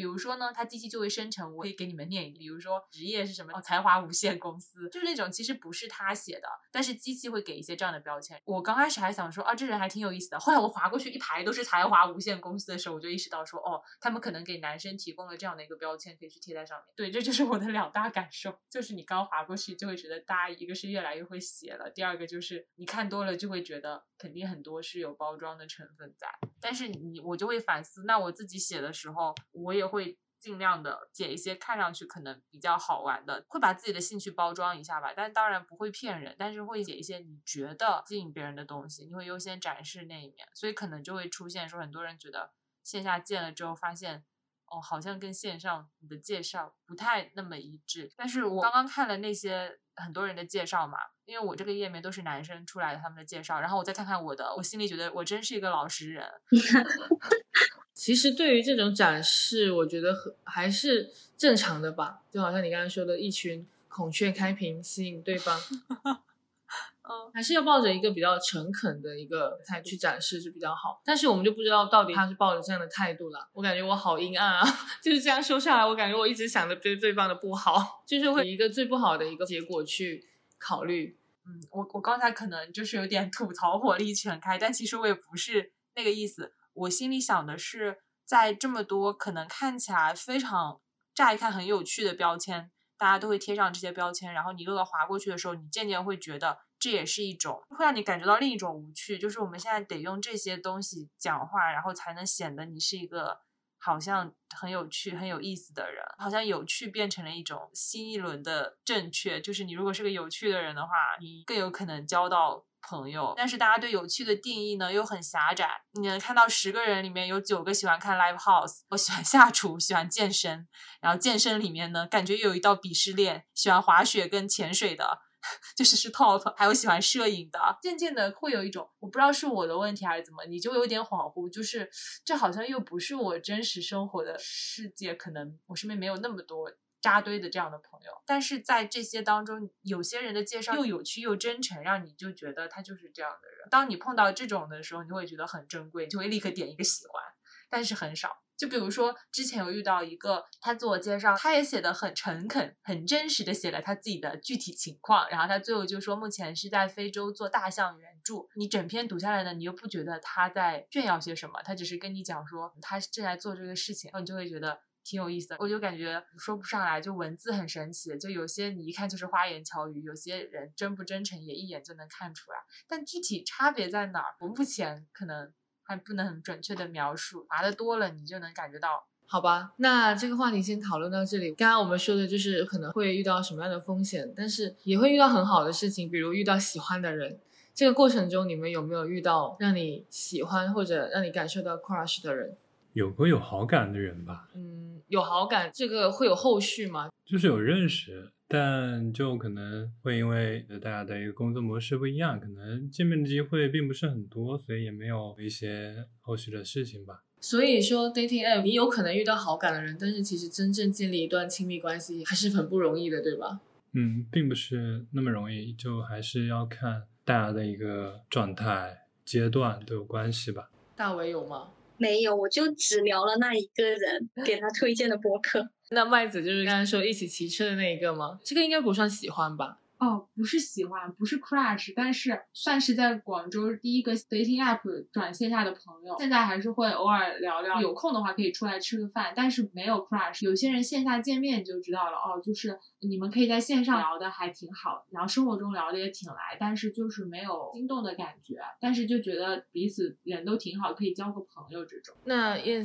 [0.00, 8.40] 比如说呢，它机器就会生成，我可以给你们念一，比如说职业是什么，哦，才华无限公司，就是那种其实不是他写的，但是机器会给一些这样的标签。
[8.46, 16.86] 我刚开始还想说啊，这人还挺有意思的，后来我划过去一排都是才华无限公司的时候，我就意识到说，哦，他们可能给男生提供了这样的一个标签，可以去贴在上面。
[16.96, 26.26] 对，这就是我的两大感受，就是你刚划过去就会觉得大家一个是越来越会写了，第二个就是你看多了就会觉得肯定很多是有包装的成分在，
[26.58, 30.18] 但是你我就会反思，那我自己写的时候，我也会。
[30.40, 44.24] 尽量的写一些看上去可能比较好玩的，会把自己的兴趣包装一下吧，但当然不会骗人，但是会写一些你觉得吸引别人的东西，你会优先展示那一面，所以可能就会出现说很多人觉得线下见了之后发现，
[44.64, 48.10] 哦，好像跟线上你的介绍不太那么一致。
[48.16, 56.26] 但是我刚刚看了那些很多人的介绍嘛，因为我这个页面都是男生出来的他们的介绍，然后我再看看我的，我心里觉得我真是一个老实人。
[58.00, 65.60] 其实对于这种展示，我觉得很还是正常的吧，就好像你刚才说的，一群孔雀开屏吸引对方，
[67.04, 71.02] 嗯，还是要抱着一个比较诚恳的一个态度去展示是比较好。
[71.04, 73.50] 但是我们就不知道到底他是抱着这样的态度了。
[73.52, 74.66] 我感觉我好阴暗啊，
[75.04, 80.26] 就是这样说下来，我感觉我一直想着对对方的不好，就是会以一个最不好的一个结果去
[80.58, 81.18] 考虑。
[81.44, 86.54] 嗯，我我刚才可能就是有点吐槽火力全开，但其实我也不是那个意思。
[86.72, 90.80] 我心里想的是，在这么多可能看起来非常
[91.14, 103.40] 乍一看很有趣的标签，大家都会贴上这些标签，然后你一个个划过去的时候，你渐渐会觉得这也是一种会让你感觉到另一种无趣，就是我们现在得用这些东西讲话，然后才能显得你是一个
[103.78, 112.64] 好像很有趣、很有意思的人，好像有趣变成了一种新一轮的正确，就是你如果是个有趣的人的话，你更有可能交到。
[112.82, 115.82] 朋友，但是大家对有趣的定义呢又很狭窄。
[115.92, 120.66] 你能看到十个人里面有九个喜欢看 live house，我喜欢下厨，喜欢健身。
[121.00, 125.18] 然后健身里面呢，感觉有一道鄙视链，喜欢滑雪跟潜水的，
[125.76, 126.54] 就是是 top。
[126.56, 127.78] 还有喜欢摄影的。
[127.82, 131.90] 渐渐的会有一种，我不知道是我的问题还是怎么，你就有点恍惚，就是
[132.24, 136.70] 这好像又不是我真实生活的世界，可能我身边没有那么多。
[137.00, 143.68] 扎堆的这样的朋友，但是在这些当中，有些人的介绍又有趣又真诚，让你就觉得他就是这样的人。
[143.70, 147.22] 当你碰到这种的时候，你会觉得很珍贵，就会立刻点一个喜欢，
[147.70, 148.42] 但是很少。
[148.56, 158.50] 就比如说之前有遇到一个，他自我介绍，他也写的很诚恳、很真实的写了他自己的具体情况，然后他最后就说目前是在非洲做大象援助。
[158.54, 164.78] 你整篇读下来呢，你又不觉得他在炫耀些什么，他只是跟你讲说他正在做这个事情，然后你就会觉得。
[165.02, 179.06] 挺有意思的，我就感觉说不上来，就文字很神奇，就有些你一看就是花言巧语，有些人真不真诚也一眼就能看出来，但具体差别在哪儿，我目前可能还不能很准确的描述，划的多了你就能感觉到。
[179.26, 181.52] 好吧，那这个话题先讨论到这里。
[181.54, 187.40] 刚刚我们说的就是可能会遇到什么样的风险，但是也会遇到很好的事情，比如遇到喜欢的人。
[187.72, 192.56] 这个过程中你们有没有遇到让你喜欢或者让你感受到 crush 的人？
[192.92, 197.08] 有过有好感的人吧，嗯，有好感，这个会有后续吗？
[197.24, 207.22] 就是有认识，但就可能会因为大家的一个工作模式不一样，可能见面的机会并不是很多，所以也没有一些后续的事情吧。
[207.40, 213.60] 所以说，dating app 你有可能遇到好感的人，但是其实真正建立一段亲密关系还是很不容易的，对吧？
[213.92, 220.70] 嗯，并不是那么容易，就还是要看大家的一个状态阶段都有关系吧。
[220.94, 221.68] 大伟有吗？
[222.00, 225.68] 没有，我就只聊了那一个人给他推荐的播客。
[225.90, 228.40] 那麦子就是刚才说一起骑车的那一个吗？
[228.42, 229.78] 这个应该不算喜欢吧？
[230.00, 234.80] 哦，不是喜欢，不是 crush，但是算是在广州第一个 dating app
[235.12, 236.16] 转线下的朋友。
[236.18, 240.42] 现在还是会偶尔聊聊，有空的话可以出来吃个饭，但是没有 crush。
[240.44, 252.16] 有些人线下见面就知道了，哦，就是你们可以在线上聊的还挺好，然后生活中聊的也挺来，但是就是没有心动的感觉，但是就觉得彼此人都挺好，可以交个朋友这种。
[252.24, 252.82] 那燕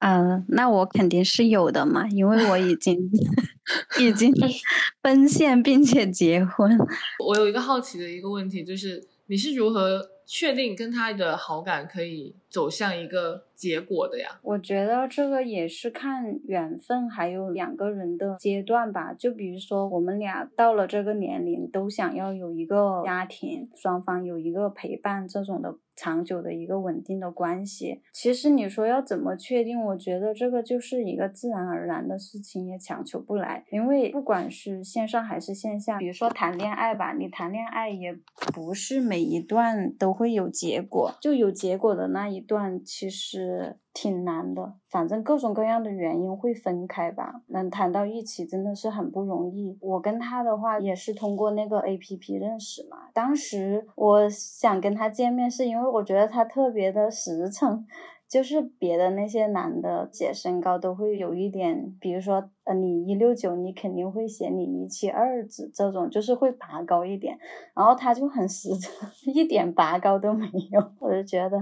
[0.00, 0.06] 子。
[0.06, 3.10] 嗯，那我肯定是有的嘛，因为我已经
[4.00, 4.32] 已经
[5.02, 6.76] 奔现并且结婚。
[7.24, 14.38] 我有一个好奇的一个问题，就是你是如何确定跟他的好感可以走向一个结果的呀？
[14.42, 19.12] 我觉得这个也是看缘分，还有两个人的阶段吧。
[19.12, 25.76] 就比如说我们俩到了这个年龄，都想要有一个家庭，双方有一个陪伴这种的。
[26.00, 29.82] 长久的一个稳定的关系，其实你说要怎么确定？
[29.84, 33.64] 我觉得这个就是一个自然而然的事情，也强求不来。
[33.72, 38.16] 因为不管是线上还是线下，比如说谈恋爱吧，你谈恋爱也
[38.54, 43.76] 不是每一段都会有结果，就有结果的那一一段，其实。
[43.94, 47.42] 挺难的，反正各种各样的原因会分开吧。
[47.48, 49.76] 能谈到一起真的是很不容易。
[49.80, 53.08] 我跟他的话也是通过那个 A P P 认识嘛。
[53.12, 57.84] 当时我想跟他见面，是因为我觉得他特别的实诚，
[58.28, 67.36] 就是别的那些男的写身高都会有一点，比如说呃你一六九，你肯定会写你一七二子这种，就是会拔高一点。
[67.74, 68.94] 然后他就很实诚，
[69.34, 70.92] 一点拔高都没有。
[71.00, 71.58] 我就觉得，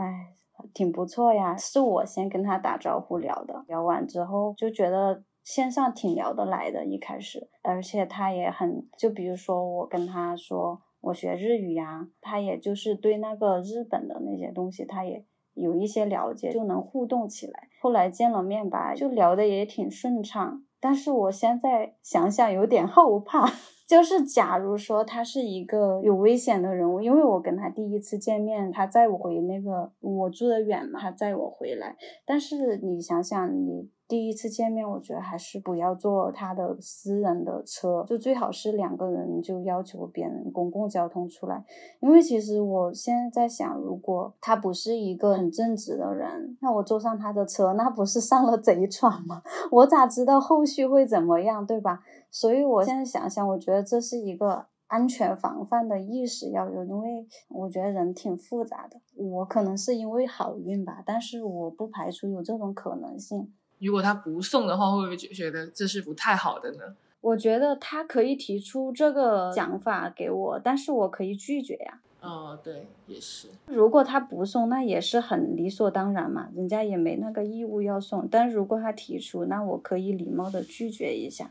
[0.00, 0.34] 哎。
[0.74, 15.24] 挺不错呀，是我先跟他打招呼聊的，聊完之后就觉得线上挺聊得来的，一开始，而且他也很，就比如说我跟他说我学日语呀，他也就是对那个日本的那些东西，他也
[15.54, 17.68] 有一些了解，就能互动起来。
[17.80, 23.50] 后来见了面吧，就聊得也挺顺畅，但是我现在想想有点后怕。
[23.90, 31.96] 就是假如说他是一个有危险的人物，因为我跟他第一次见面，他载我回那个我住的远嘛，他载我回来。
[32.24, 33.90] 但是你想想你。
[34.10, 41.64] 第一次见面，我觉得还是不要坐他的私人的车，就最好是两个人就要求别人公共交通出来。
[42.00, 49.42] 因为其实我现在在想，如果他不是一个很正直的人，那我坐上他的车，那不是上了贼船吗？
[49.70, 52.00] 我咋知道后续会怎么样，对吧？
[52.32, 59.00] 所以我现在想想，我觉得这是一个安全防范的意识要有，因为我觉得人挺复杂的。
[59.14, 63.52] 我可能是因为好运吧，但是我不排除有这种可能性。
[63.80, 66.94] 如果他不送的话，会不会觉觉得这是不太好的呢？
[67.20, 72.00] 我觉得他可以提出这个想法给我，但是我可以拒绝呀。
[72.20, 73.48] 哦，对，也是。
[73.66, 78.28] 如果他不送，那也是很理所当然嘛，人家也没那个义务要送。
[78.30, 81.50] 但如果他提出，那我可以礼貌的拒绝一下。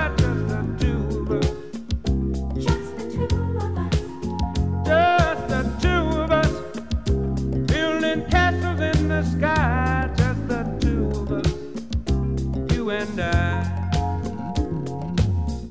[12.91, 13.63] and I.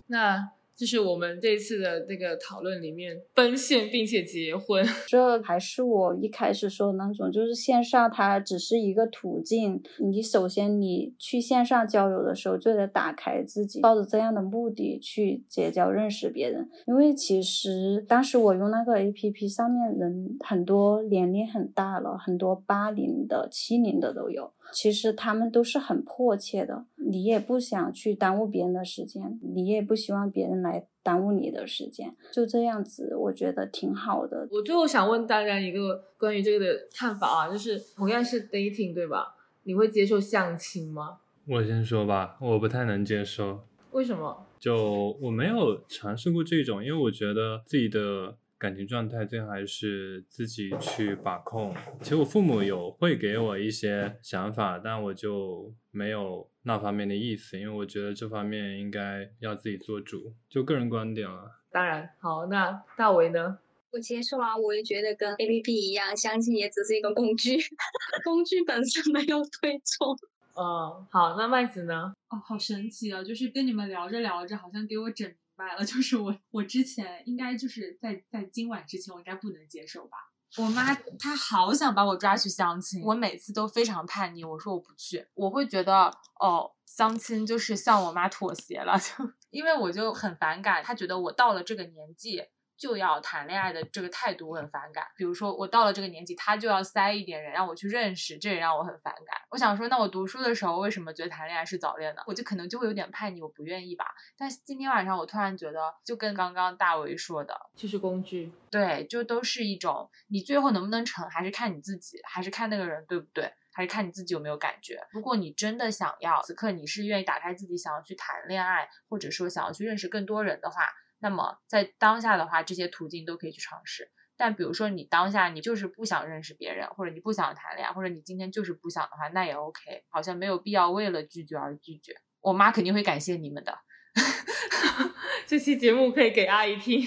[0.08, 4.82] 那就是我们这次的这个讨论里面奔现并且结婚。
[5.06, 9.82] 这还是我一开始说的那种，就是线上它只是一个途径。
[9.98, 16.66] 你首先你去线上交友的时候，就得打开自己，抱着这样的目的去结交、认识别人。
[16.86, 24.50] 因为其实当时我用那个 A P P 上面人很多，年龄很大了，很多八零的、七零的都有。
[24.72, 34.48] 其实他们都是很迫切的，你也不想去耽误别人的时间，你也不希望别人来耽误你的时间，就这样子，我觉得挺好的。
[34.50, 39.34] 我最后想问大家一个关于这个的看法啊，就是同样是 dating 对吧？
[39.64, 41.18] 你会接受相亲吗？
[41.46, 43.60] 我先说吧，我不太能接受。
[43.92, 44.46] 为什么？
[44.58, 51.74] 就我没有尝试过这种，因为我觉得自己的感情状态最好还是自己去把控。
[52.02, 61.62] 其实我父母有会给我一些想法，但我就没有那方面的意思，因为我觉得这方面应该要自己做主，就个人观点了。
[61.72, 63.58] 当然，好，那大为呢？
[63.92, 67.56] 我接受啊，我也觉得跟 A P P 一样，相亲也只是一个工具，
[68.22, 70.14] 工具本身没有对错。
[70.54, 72.12] 嗯，好，那麦子呢？
[72.28, 73.24] 哦，好神奇啊！
[73.24, 75.84] 就是跟你们聊着聊着，好像给我整明白了。
[75.84, 80.16] 就是我，我之前应该就是在在今晚之前，我应该不能接受吧。
[80.56, 85.28] 我妈 她好想把我抓去相亲，我每次都非常叛逆，我说我不去。
[85.34, 92.42] 我会觉得哦，相亲就是向我妈妥协了，就因为我就很反感，她觉得我到了这个年纪。
[92.80, 95.06] 就要谈恋爱的这个态度我很反感。
[95.14, 99.36] 比如说我到了这个年纪，他就要塞一点人让我去认识，这也让我很反感。
[99.50, 102.22] 我想说，那我读书的时候为什么觉得谈恋爱是早恋呢？
[102.26, 104.06] 我就可能就会有点叛逆，我不愿意吧。
[104.38, 115.06] 但是今天晚上我突然觉得，就跟刚刚大为说的，就是工具，对，就都是一种你最后能不能成，还是看你自己，还是看那个人对不对，还是看你自己有没有感觉。
[115.10, 120.88] 如果你真的想要，此刻你是愿意打开自己，想要去谈恋爱，或者说想要去认识更多人的话。
[121.20, 124.10] 那么在当下的话，这些途径都可以去尝试。
[124.36, 132.16] 但比如说你当下你就是不想认识别人，或者你不想谈恋爱，或者你今天就是不想的话，那也 OK，好像没有必要为了拒绝而拒绝。
[132.40, 133.78] 我妈肯定会感谢你们的。
[135.46, 137.06] 这期节目可以给阿姨听。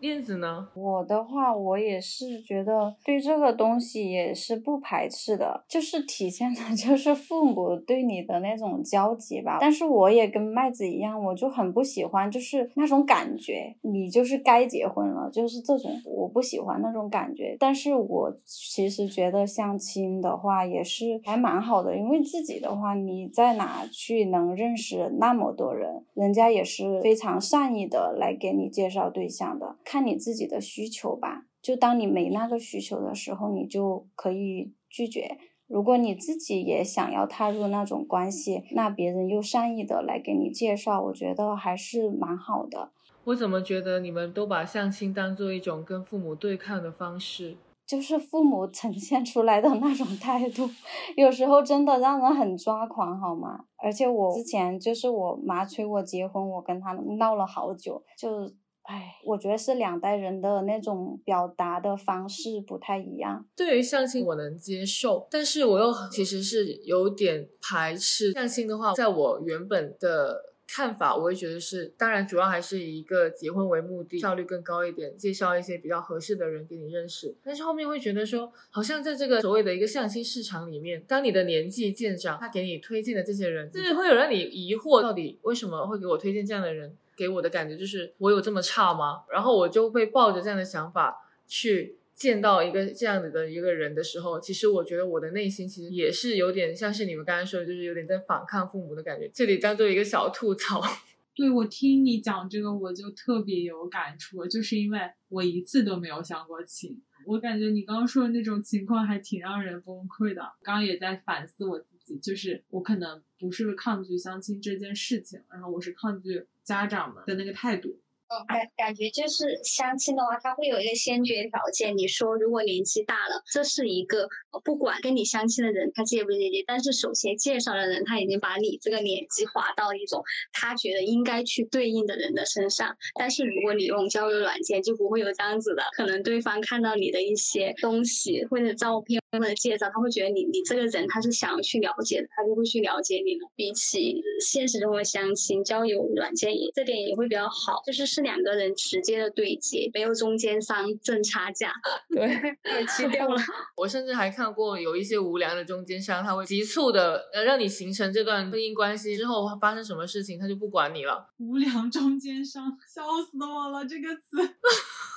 [0.00, 0.68] 燕子呢？
[0.74, 9.58] 我的话，我也是觉得对这个东西也是不排斥的，就是体现的 就是父母对你的那种交集吧。
[9.60, 17.56] 但是我也跟麦子一样，我就很不喜欢，就是那种感觉，你就是该结婚了，就是这种，我不喜欢那种感觉。
[17.58, 29.76] 但是我其实觉得相亲的话也是还蛮好的，因为自己的话，你在哪去能认识那么多人，人家也是非常善意的来给你介绍对象的。
[29.90, 35.38] 看你自己的需求吧，就当你没那个需求的时候，你就可以拒绝。
[35.66, 42.92] 如果你自己也想要踏入那种关系，那别人又善意的来给你介绍，我觉得还是蛮好的。
[43.24, 47.56] 我怎么觉得你们都把相亲当做一种跟父母对抗的方式？
[47.86, 50.68] 就是父母呈现出来的那种态度，
[51.16, 53.64] 有时候真的让人很抓狂，好吗？
[53.78, 58.52] 而且我之前就是我妈催我结婚，我跟她闹了好久，就。
[58.88, 63.44] 唉，我觉得是两代人的那种表达的方式不太一样。
[63.54, 68.94] 对于相亲，我能接受，但是我又其实是有点排斥相亲的话。
[68.94, 77.36] 在我原本的看法，我会觉得是，当然主要还是以一个结婚为目的，效率更高一点，介绍一些比较合适的人给你认识。
[77.44, 86.96] 但是后面会觉得说，好像在这个所谓的一个相亲市场里面，当你的年纪渐长，他给你推荐的这些人，就是会有让你疑惑，到底为什么会给我推荐这样的人？
[87.18, 89.24] 给我的感觉就是我有这么差吗？
[89.32, 91.16] 然后我就会抱着这样的想法
[91.48, 99.28] 去见到一个这样子的一个人的时候，其实我觉得我的内心其实也是有点像是你们刚才说的，就是有点在反抗父母的感觉。
[99.34, 100.80] 这里当做一个小吐槽。
[101.34, 104.98] 对我听你讲这个，我就特别有感触，就是因为
[105.28, 107.00] 我一次都没有相过亲。
[107.26, 110.40] 我感觉你刚刚说的那种情况还挺让人崩溃的。
[110.62, 118.00] 刚刚也在反思我自就是我可能不是抗拒相亲这件事情，然后我是抗拒家长们的那个态度。
[118.46, 121.96] 感感觉就是相亲的话，他会有一个先决条件。
[121.96, 124.28] 你说如果年纪大了，这是一个
[124.62, 130.22] 不管跟你相亲的人他介不介意，但是首先介绍的人他已经把你这个年纪划到一种
[130.52, 132.94] 他觉得应该去对应的人的身上。
[133.18, 143.48] 但是如果你用交友软件，就不会有这样子的，可能对方看到你的一些东西或者照片或者介绍，他会觉得你你这个人他是想要去了解的，他就会去了解你了。
[143.56, 148.17] 比起现实中的相亲，交友软件也这点也会比较好，就是。
[148.18, 151.72] 是两个人直接的对接，没有中间商挣差价，
[152.10, 152.26] 对，
[152.62, 153.36] 被 吃掉了。
[153.76, 161.28] 我甚至还看过有一些无良的中间商，他会急促的呃让你形成这段婚姻关系之后发生什么事情，他就不管你了。
[161.38, 164.54] 无良中间商，笑死我了这个词，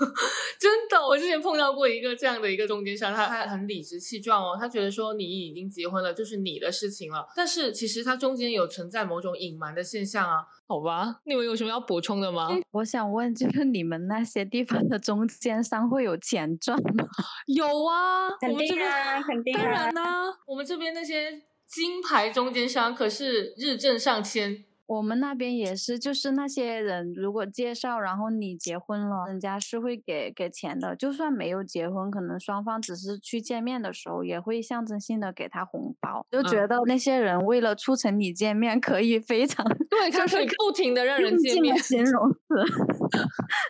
[0.60, 10.46] 真的，我之前碰到过一个这样的一个中间商，他他很理直气壮哦，他觉得说你已经结婚了，就是你的事情了，但是其实他中间有存在某种隐瞒的现象啊。
[10.68, 12.50] 好吧，你们有什么要补充的吗？
[12.72, 17.06] 我想问，就是你们那些地方的中间商会有钱赚吗？
[17.48, 20.02] 有啊，肯定啊，肯定当然呢，
[20.48, 24.66] 我们这边那些金牌中间商可是日挣上千。
[24.92, 30.94] 我们那边也是，就是那些人如果介绍，然后你结婚了，人家是会给给钱的。
[30.98, 36.28] 就算没有结婚，可能双方只是去见面的时候，也会象征性的给他红包。
[36.30, 41.78] 就觉得那些人为了促成你见面，可以非常 对，就是不停的让人见面。
[41.78, 42.40] 形容词。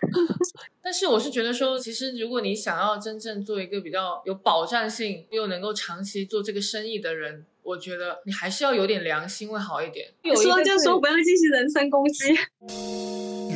[0.82, 7.46] 但是我是觉得说，其实如果你想要真正做一个比较有保障性又能够长期做这个生意的人。
[7.64, 10.08] 我觉得你还是要有点良心会好一点。
[10.24, 12.34] 有说就说，不要进行人身攻击。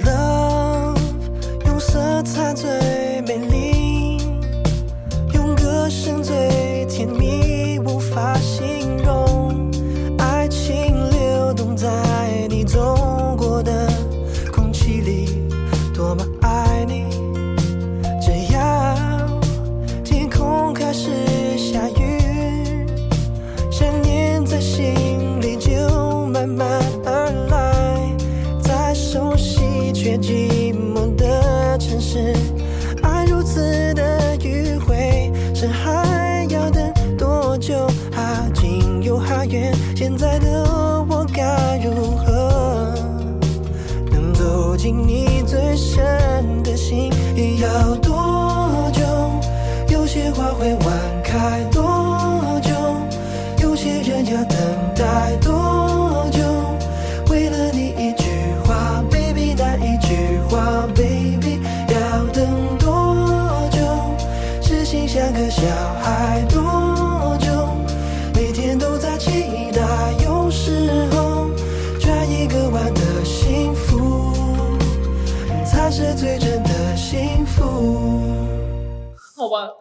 [0.03, 0.99] Love
[1.65, 2.69] 用色彩最
[3.21, 4.17] 美丽，
[5.33, 8.37] 用歌声最甜蜜，无法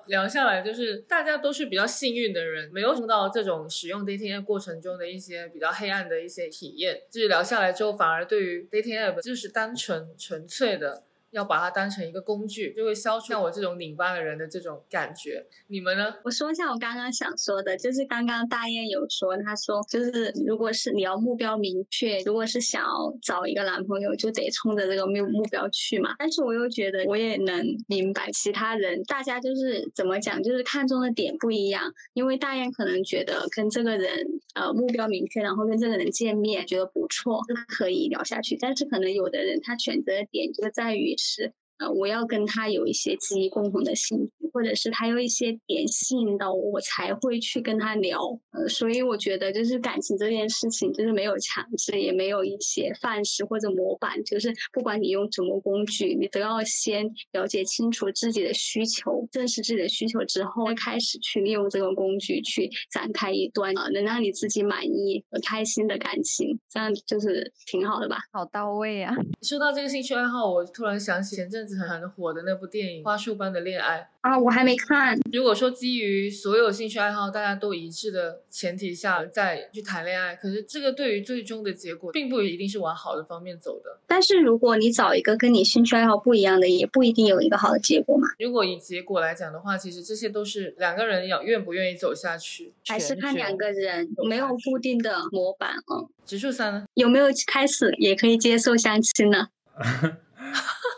[0.07, 7.03] 聊下来就是大家都是比较幸运的人，没有碰到这种使用 dating app 过程中的一些比较黑暗的一些体验。
[7.11, 11.05] 就是聊下来之后，反而对于 dating app 就是单纯纯粹的。
[11.35, 15.45] 要把它当成一个工具，就会消除像我这种拧巴的人的这种感觉。
[15.66, 16.14] 你们呢？
[16.22, 26.14] 我说一下我刚刚想说的，就是刚刚大雁有说，他说就是如果是你要目标明确，如果是想要找一个男朋友，就得冲着这个目目标去嘛。
[26.20, 31.93] 但是我又觉得我也能明白其他人，大家就是怎么讲，就是看中的点不一样。
[32.12, 34.24] 因为大雁可能觉得跟这个人
[34.55, 38.56] 呃目标明确，然后跟这个人见面觉得不错，可以聊下去。
[38.61, 41.16] 但是可能有的人他选择的点就在于。
[41.25, 44.33] 是，呃，我要跟他有一些基于共同的兴趣。
[44.55, 48.21] 或者是他有一些点吸引到我，我才会去跟他聊。
[48.53, 54.23] 呃，所以我觉得就是感情这件事情，就是没有强制，也没有一些范式或者模板。
[54.23, 66.57] 就是不管你用什么工具，你都要先了解清楚自己的需求，正视自己的需求之后，开始去利用这个工具去展开一段啊能让你自己满意和开心的感情。
[66.71, 68.19] 这样就是挺好的吧？
[68.33, 69.13] 好到位啊！
[69.43, 73.99] 说到这个兴趣爱好，我突然想起前阵子子很火的那部电影《花束般的恋爱》。
[74.21, 75.19] 啊，我还没看。
[75.33, 83.99] 如果说基于所有兴趣爱好大家都一致的前提下再去谈恋爱，可是这个对于最终的结果并不一定是往好的方面走的。
[84.07, 88.29] 但是如果你找一个跟你兴趣爱好不一样的，也不一定有一个好的结果嘛。
[88.39, 96.87] 如果以结果来讲的话，其实这些都是两个人要愿不愿意走下去，还是看两个人走没有固定的模板哦，指数三呢？
[96.95, 99.49] 有没有开始也可以接受相亲呢？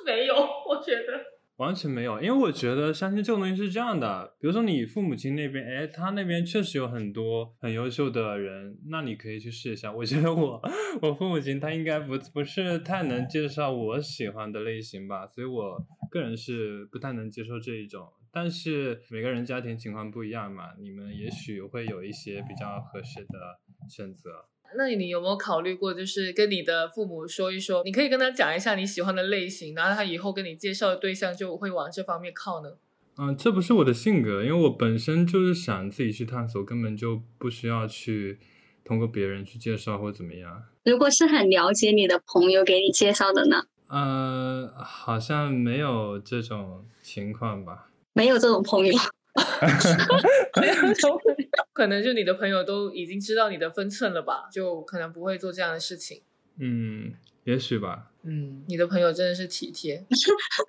[0.06, 0.34] 没有，
[0.68, 1.36] 我觉得。
[1.56, 9.90] 完全没有，因为我觉得相亲这种东西是这样的，比如说你父母亲那边，哎，他那边确实有很多很优秀的人，那你可以去试一下。
[9.90, 10.60] 我觉得我
[11.00, 15.78] 我父母亲他应该不不是太能介绍我喜欢的类型吧，所以我
[16.10, 18.06] 个人是不太能接受这一种。
[18.30, 24.44] 但是每个人家庭情况不一样嘛，你们也许会有一些比较合适的选择。
[24.77, 32.70] 那你有没有考虑过，就是跟你的父母说一说，你可以跟他讲一下你喜欢的类型，然后他以后跟你介绍的对象就会往这方面靠呢？
[33.19, 38.39] 嗯，这不是我的性格，因为我本身就是想自己去探索，根本就不需要去
[38.85, 40.65] 通过别人去介绍或怎么样。
[40.85, 43.65] 如果是很了解你的朋友给你介绍的呢？
[43.89, 47.89] 呃，好像没有这种情况吧。
[48.12, 48.93] 没有这种朋友，
[51.72, 56.22] 可能就你的朋友都已经知道你的分寸了吧，就可能不会做这样的事情。
[56.58, 57.12] 嗯，
[57.47, 58.10] 也许吧。
[58.24, 60.05] 嗯，你的朋友真的是体贴。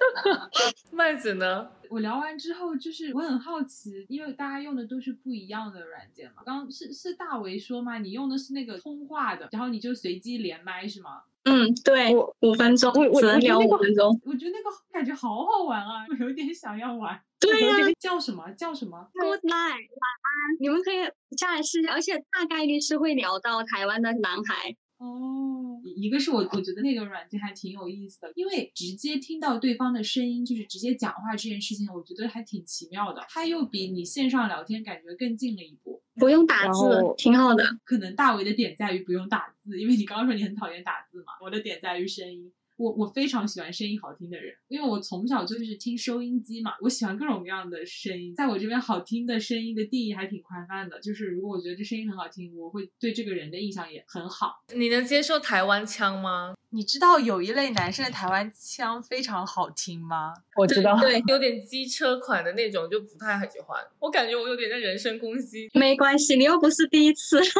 [0.93, 1.71] 麦子呢？
[1.89, 6.43] 我聊完之后，就是我很好奇，因为大家用的都是不一样的软件嘛。
[6.45, 7.97] 刚刚是是大为说嘛？
[7.97, 11.23] 你用的是那个通话的，然后你就随机连麦是吗？
[11.45, 14.21] 嗯，对，五分钟我我只能聊五分钟。
[14.23, 17.19] 我觉得那个感觉好好玩啊，我有点想要玩。
[17.39, 20.57] 对呀、叫什么叫什么？Good night，晚安。
[20.59, 20.97] 你们可以
[21.35, 24.75] 下来试一下，而且大概率是会聊到台湾的男孩。
[24.97, 33.23] 哦，一个是我我觉得那个软件还挺有意思的，因为直接听到对方的声音，就是直接讲话这件事情，我觉得还挺奇妙的。
[33.29, 36.01] 它又比你线上聊天感觉更近了一步。
[36.15, 37.63] 不用打字，挺好的。
[37.83, 41.33] 可能大为的点在于不用打字，因为你刚刚说你很讨厌打字嘛。
[41.41, 48.33] 我的点在于声音，我我非常喜欢声音好听的人，因为我从小就是听收音机嘛，我喜欢各种各样的声音。
[48.35, 54.63] 在我这边，好听的声音的定义还挺宽泛的，就是如果我觉得这声音很好听，我会对这个人的印象也很好。
[54.75, 56.53] 你能接受台湾腔吗？
[56.69, 60.33] 你知道有一类男生的台湾腔非常好听吗？
[60.55, 65.67] 我知道，对，有点机车款的那种就不太喜欢，我感觉我有点在人身攻击。
[65.73, 67.41] 没关系，你又不是第一次。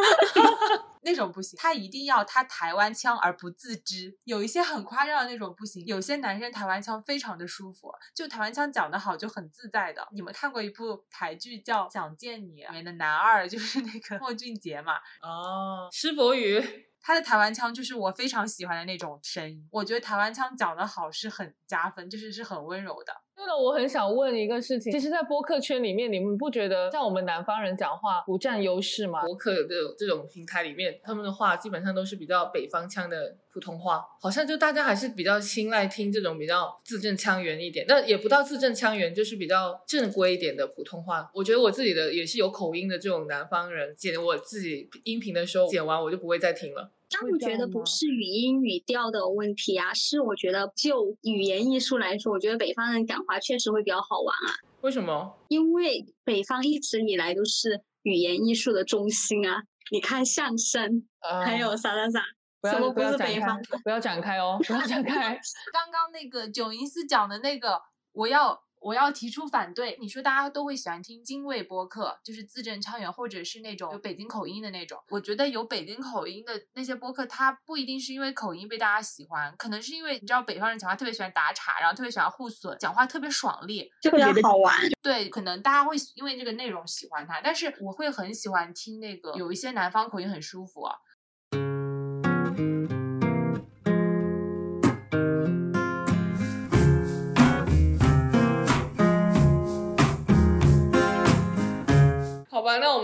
[1.02, 4.14] 那种不行，他一定要他台湾腔而不自知。
[4.24, 10.06] 有一些很夸张的那种不行，有些男生台湾腔非常的舒服，就台湾腔讲得好就很自在的。
[10.12, 16.62] 你们看过一部台剧叫《想见你》，里面的男二就是那个莫俊杰嘛，哦，施柏宇，
[17.00, 19.66] 他的台湾腔就是我非常喜欢的那种声音。
[19.70, 23.12] 我觉得台湾腔讲得好是很加分，就是是很温柔的。
[23.38, 29.24] 对了，我很想问一个事情，其实，在播客圈里面，你们不觉得像我们南方人讲话不占优势吗？
[29.24, 41.30] 播客的这种平台里面，他们的话基本上都是比较北方腔的普通话，好像就大家还是比较青睐听这种比较字正腔圆一点，但也不到字正腔圆，就是比较正规一点的普通话。
[41.32, 46.90] 我觉得我自己的也是有口音的这种南方人，剪我自己音频的时候，剪完我就不会再听了。
[47.10, 55.38] 但我觉得不是语音语调的问题啊，是我觉得就语言艺术来说，我觉得北方人讲话确实会比较好玩啊，为什么？
[55.48, 59.62] 因为北方一直以来都是语言艺术的中心啊。
[59.90, 62.22] 你看相声，呃还有啥啥啥，
[62.60, 65.40] 不要什么不是不要展开北方？，不要展开哦，不要展开。
[65.72, 67.80] 刚刚那个九银丝讲的那个，
[68.12, 69.96] 我要我要提出反对。
[70.00, 74.98] 你说大家都会喜欢听京味播客，就是字正腔圆，或者是那种有北京口音的那种。
[75.08, 83.90] 我觉得有北京口音的那些播客，它不一定是因为口音被大家喜欢，可能是因为你知道北方人讲话特别喜欢打岔，然后特别喜欢互损，讲话特别爽利。
[84.00, 84.74] 就比较好玩。
[85.02, 90.96] 对，可能大家会因为这个内容喜欢它，但是我会很喜欢听那个有一些南方口音很舒服啊。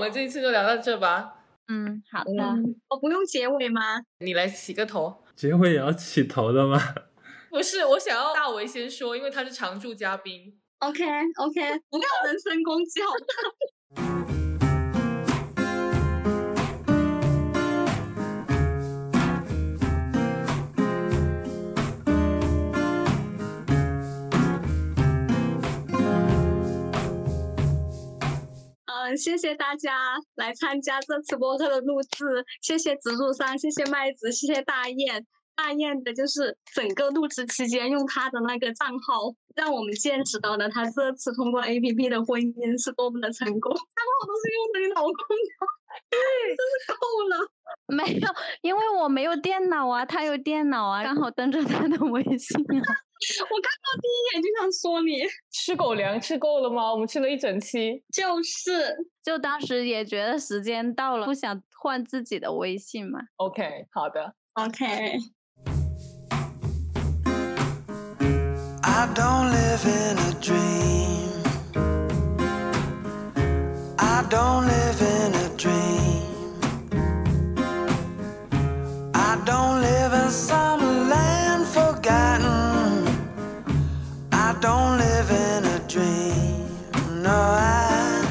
[0.05, 1.35] 们这一次就聊到这吧。
[1.69, 2.31] 嗯，好的。
[2.31, 4.03] 嗯，我不用结尾吗？
[4.19, 5.25] 你来起个头。
[5.35, 6.79] 结尾也要起头的吗？
[7.51, 10.59] 不是，我想要大为先说，因为他是常驻嘉宾。
[10.81, 13.11] OK OK，不要人身攻击好
[13.97, 14.24] 吗？
[29.05, 35.27] 嗯，谢谢大家来参加这次播客的录制，谢谢植树山，谢谢麦子，谢谢大雁。
[35.55, 43.73] 大雁的，就是整个录制期间用他的那个账号，让我们见识到了他这次通过 A P P 的婚姻是多么的成功。
[43.73, 45.67] 账号都是用的你老公的，
[46.09, 46.19] 对，
[46.57, 46.97] 真是够
[47.29, 47.51] 了。
[47.87, 48.29] 没有，
[48.63, 52.95] 因为我没有电脑啊，他有电脑啊，刚好登着他的微信啊。
[53.43, 56.93] 我看到第一眼就想说你，吃狗粮吃够了吗？
[56.93, 63.21] 我们吃了一整期，就是就当时也觉得时间到了，不想换自己的微信嘛。
[63.37, 64.35] OK，好的。
[64.55, 65.19] OK。
[68.87, 71.43] I don't live in a dream.
[73.97, 76.23] I don't live in a dream.
[79.13, 80.84] I don't live in some
[84.65, 86.65] don't live in a dream.
[87.23, 88.25] No, I.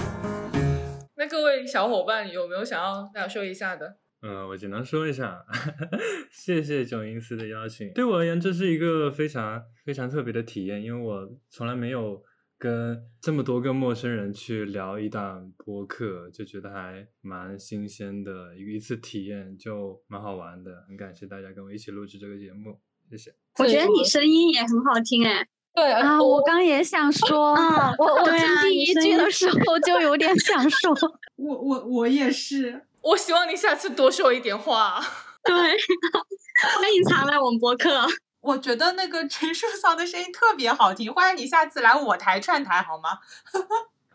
[1.15, 3.99] 那各位小伙伴有没有想要感受一下的？
[4.23, 5.45] 嗯，我只能说一下，
[6.34, 7.93] 谢谢九音寺的邀请。
[7.93, 12.23] 对我而言，这是一个非常非常特别的体验，因为我从来没有
[12.57, 20.84] 跟这么多个陌生人去聊一档播客，就觉得还蛮新鲜的一一次体验，就蛮好玩的。
[20.88, 22.81] 很感谢大家跟我一起录制这个节目，
[23.11, 23.35] 谢谢。
[23.60, 30.93] 我觉得你声音也很好听哎，对啊，我刚也想说，啊我我听第一句的 时候就有点想说，
[31.37, 35.03] 我我我也是，我希望你下次多说一点话。
[35.43, 38.05] 对，欢迎常来我们播客。
[38.41, 43.19] 我觉得那个陈树桑的声音特别好听，欢迎你下次来我台串台好吗？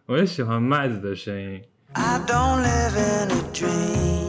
[0.06, 1.62] 我也喜欢麦子的声音。
[1.94, 4.27] I don't live in a dream.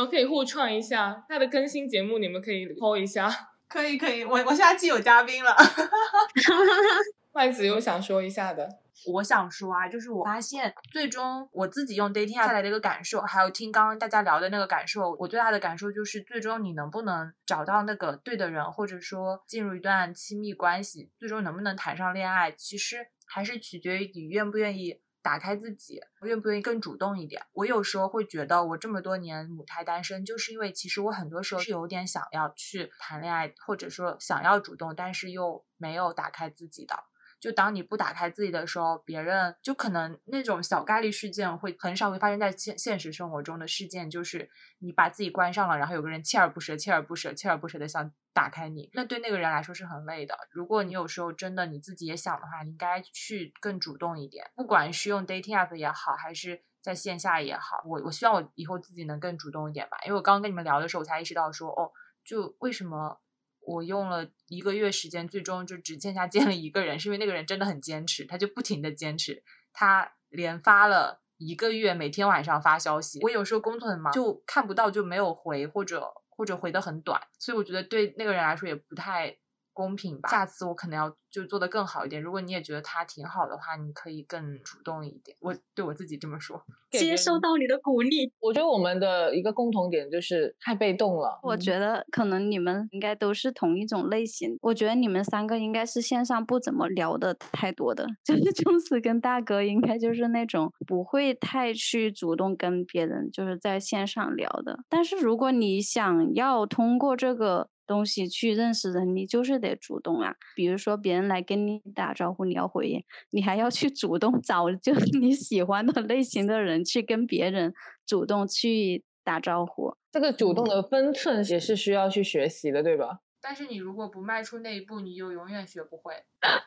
[0.00, 3.30] 们可以互创一下他的更新节目，你们可以 PO 一下。
[3.70, 5.54] 可以可以，我我下期有嘉宾了。
[7.32, 8.68] 麦子有想说一下的，
[9.06, 27.42] 我想说啊，就是我发现最终我自己用 dating app 带来的一个感受，还有听刚刚大家聊的那个感受，我最大的感受就是，最终你能不能找到那个对的人，或者说进入一段亲密关系，最终能不能谈上恋爱，其实还是取决于你愿不愿意打开自己，愿不愿意更主动一点。
[27.52, 36.94] 我有时候会觉得，我这么多年母胎单身，就是因为其实我很多时候是有点想要去谈恋爱，或者说想要主动，但是又没有打开自己的。
[37.40, 50.36] 就当你不打开自己的时候，别人就可能那种小概率事件会很少会发生在现现实生活中的事件，就是你把自己关上了，然后有个人锲而不舍、锲而不舍、锲而不舍的想打开你，那对那个人来说是很累的。
[50.50, 59.96] 如果你有时候真的你自己也想的话，你应该去更主动一点，不管是用 dating app 也好，还是在线下也好，我我希望我以后自己能更主动一点吧。
[60.04, 61.90] 因为我刚刚跟你们聊的时候，我才意识到说，哦，
[62.22, 63.18] 就为什么
[63.60, 69.42] 我用了一个月时间，最终就只线下见了一个人，是因为那个人真的很坚持，他就不停的坚持，
[69.72, 73.20] 他连发了一个月，每天晚上发消息。
[73.22, 79.36] 我有时候工作很忙，就看不到就没有回，或者或者回的很短，所以我觉得对那个人来说也不太
[79.72, 80.28] 公平吧。
[80.28, 82.20] 下次我可能要就做的更好一点。
[82.22, 85.36] 如果你也觉得他挺好的话，你可以更主动一点。
[85.40, 86.62] 我对我自己这么说。
[86.90, 91.38] 接受到你的鼓励，我觉得我们的一个共同点就是太被动了。
[91.44, 94.58] 我觉得可能你们应该都是同一种类型。
[94.60, 104.80] 我觉得你们三个应该是线上不怎么聊的太多的， 就是琼斯跟大哥应该就是那种不会太去主动跟别人就是在线上聊的。
[104.88, 110.36] 但是如果你想要通过这个东西去认识人，你就是得主动啊。
[110.54, 113.02] 比如说别人来跟你打招呼，你要回应，
[113.32, 117.74] 你还要去主动找就是 你喜欢的类型的人去跟别人
[118.06, 119.92] 主动去打招呼。
[120.12, 126.14] 这个主动的分寸也是需要去学习的，对吧但是你如果不迈出那一步，你就永远学不会。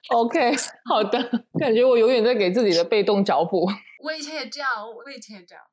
[0.10, 0.52] ？OK，
[0.90, 3.66] 好的，感觉我永远在给自己的被动找补。
[4.04, 5.64] 我以前也这样，我以前也这样。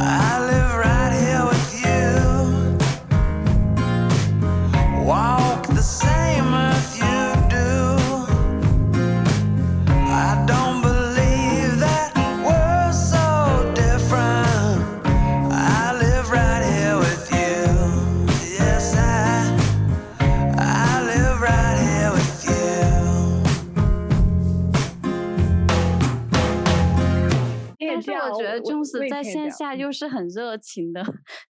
[0.00, 0.87] I live right
[28.06, 31.02] 但是我觉得 Jones 在线下又是很热情的，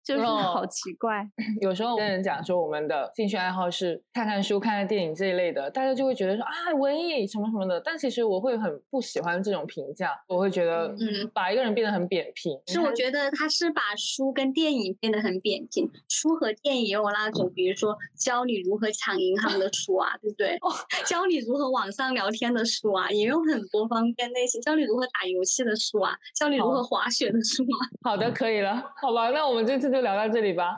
[0.03, 1.27] 就是哦好奇怪。
[1.61, 12.57] 有时候跟人讲说我们的兴趣爱好是看看书、看看电影这一类的，大家就会觉得说啊文艺什么什么的，但其实我会很不喜欢这种评价，我会觉得嗯把一个人变得很扁平。
[12.67, 20.57] 是我觉得他是把书跟电影变得很扁平，书和电影也有那种，比如说教你如何抢银行的书啊，对不对？
[21.05, 27.69] 教你如何网上聊天的书啊，也有很多方面类型，教你如何打游戏的书啊，教你如何滑雪的书吗。
[28.03, 30.75] 好的，可以了， 好吧，那我们这次就聊到这里吧。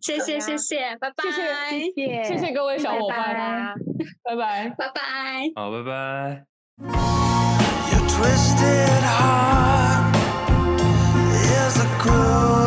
[0.00, 3.74] 谢谢谢谢，拜拜，谢谢谢谢谢谢各位小伙伴，
[4.24, 4.68] 拜拜。
[4.76, 5.02] 拜拜。
[5.54, 6.44] 好，拜拜。
[7.90, 10.14] Your twisted heart
[11.32, 12.65] is a cruel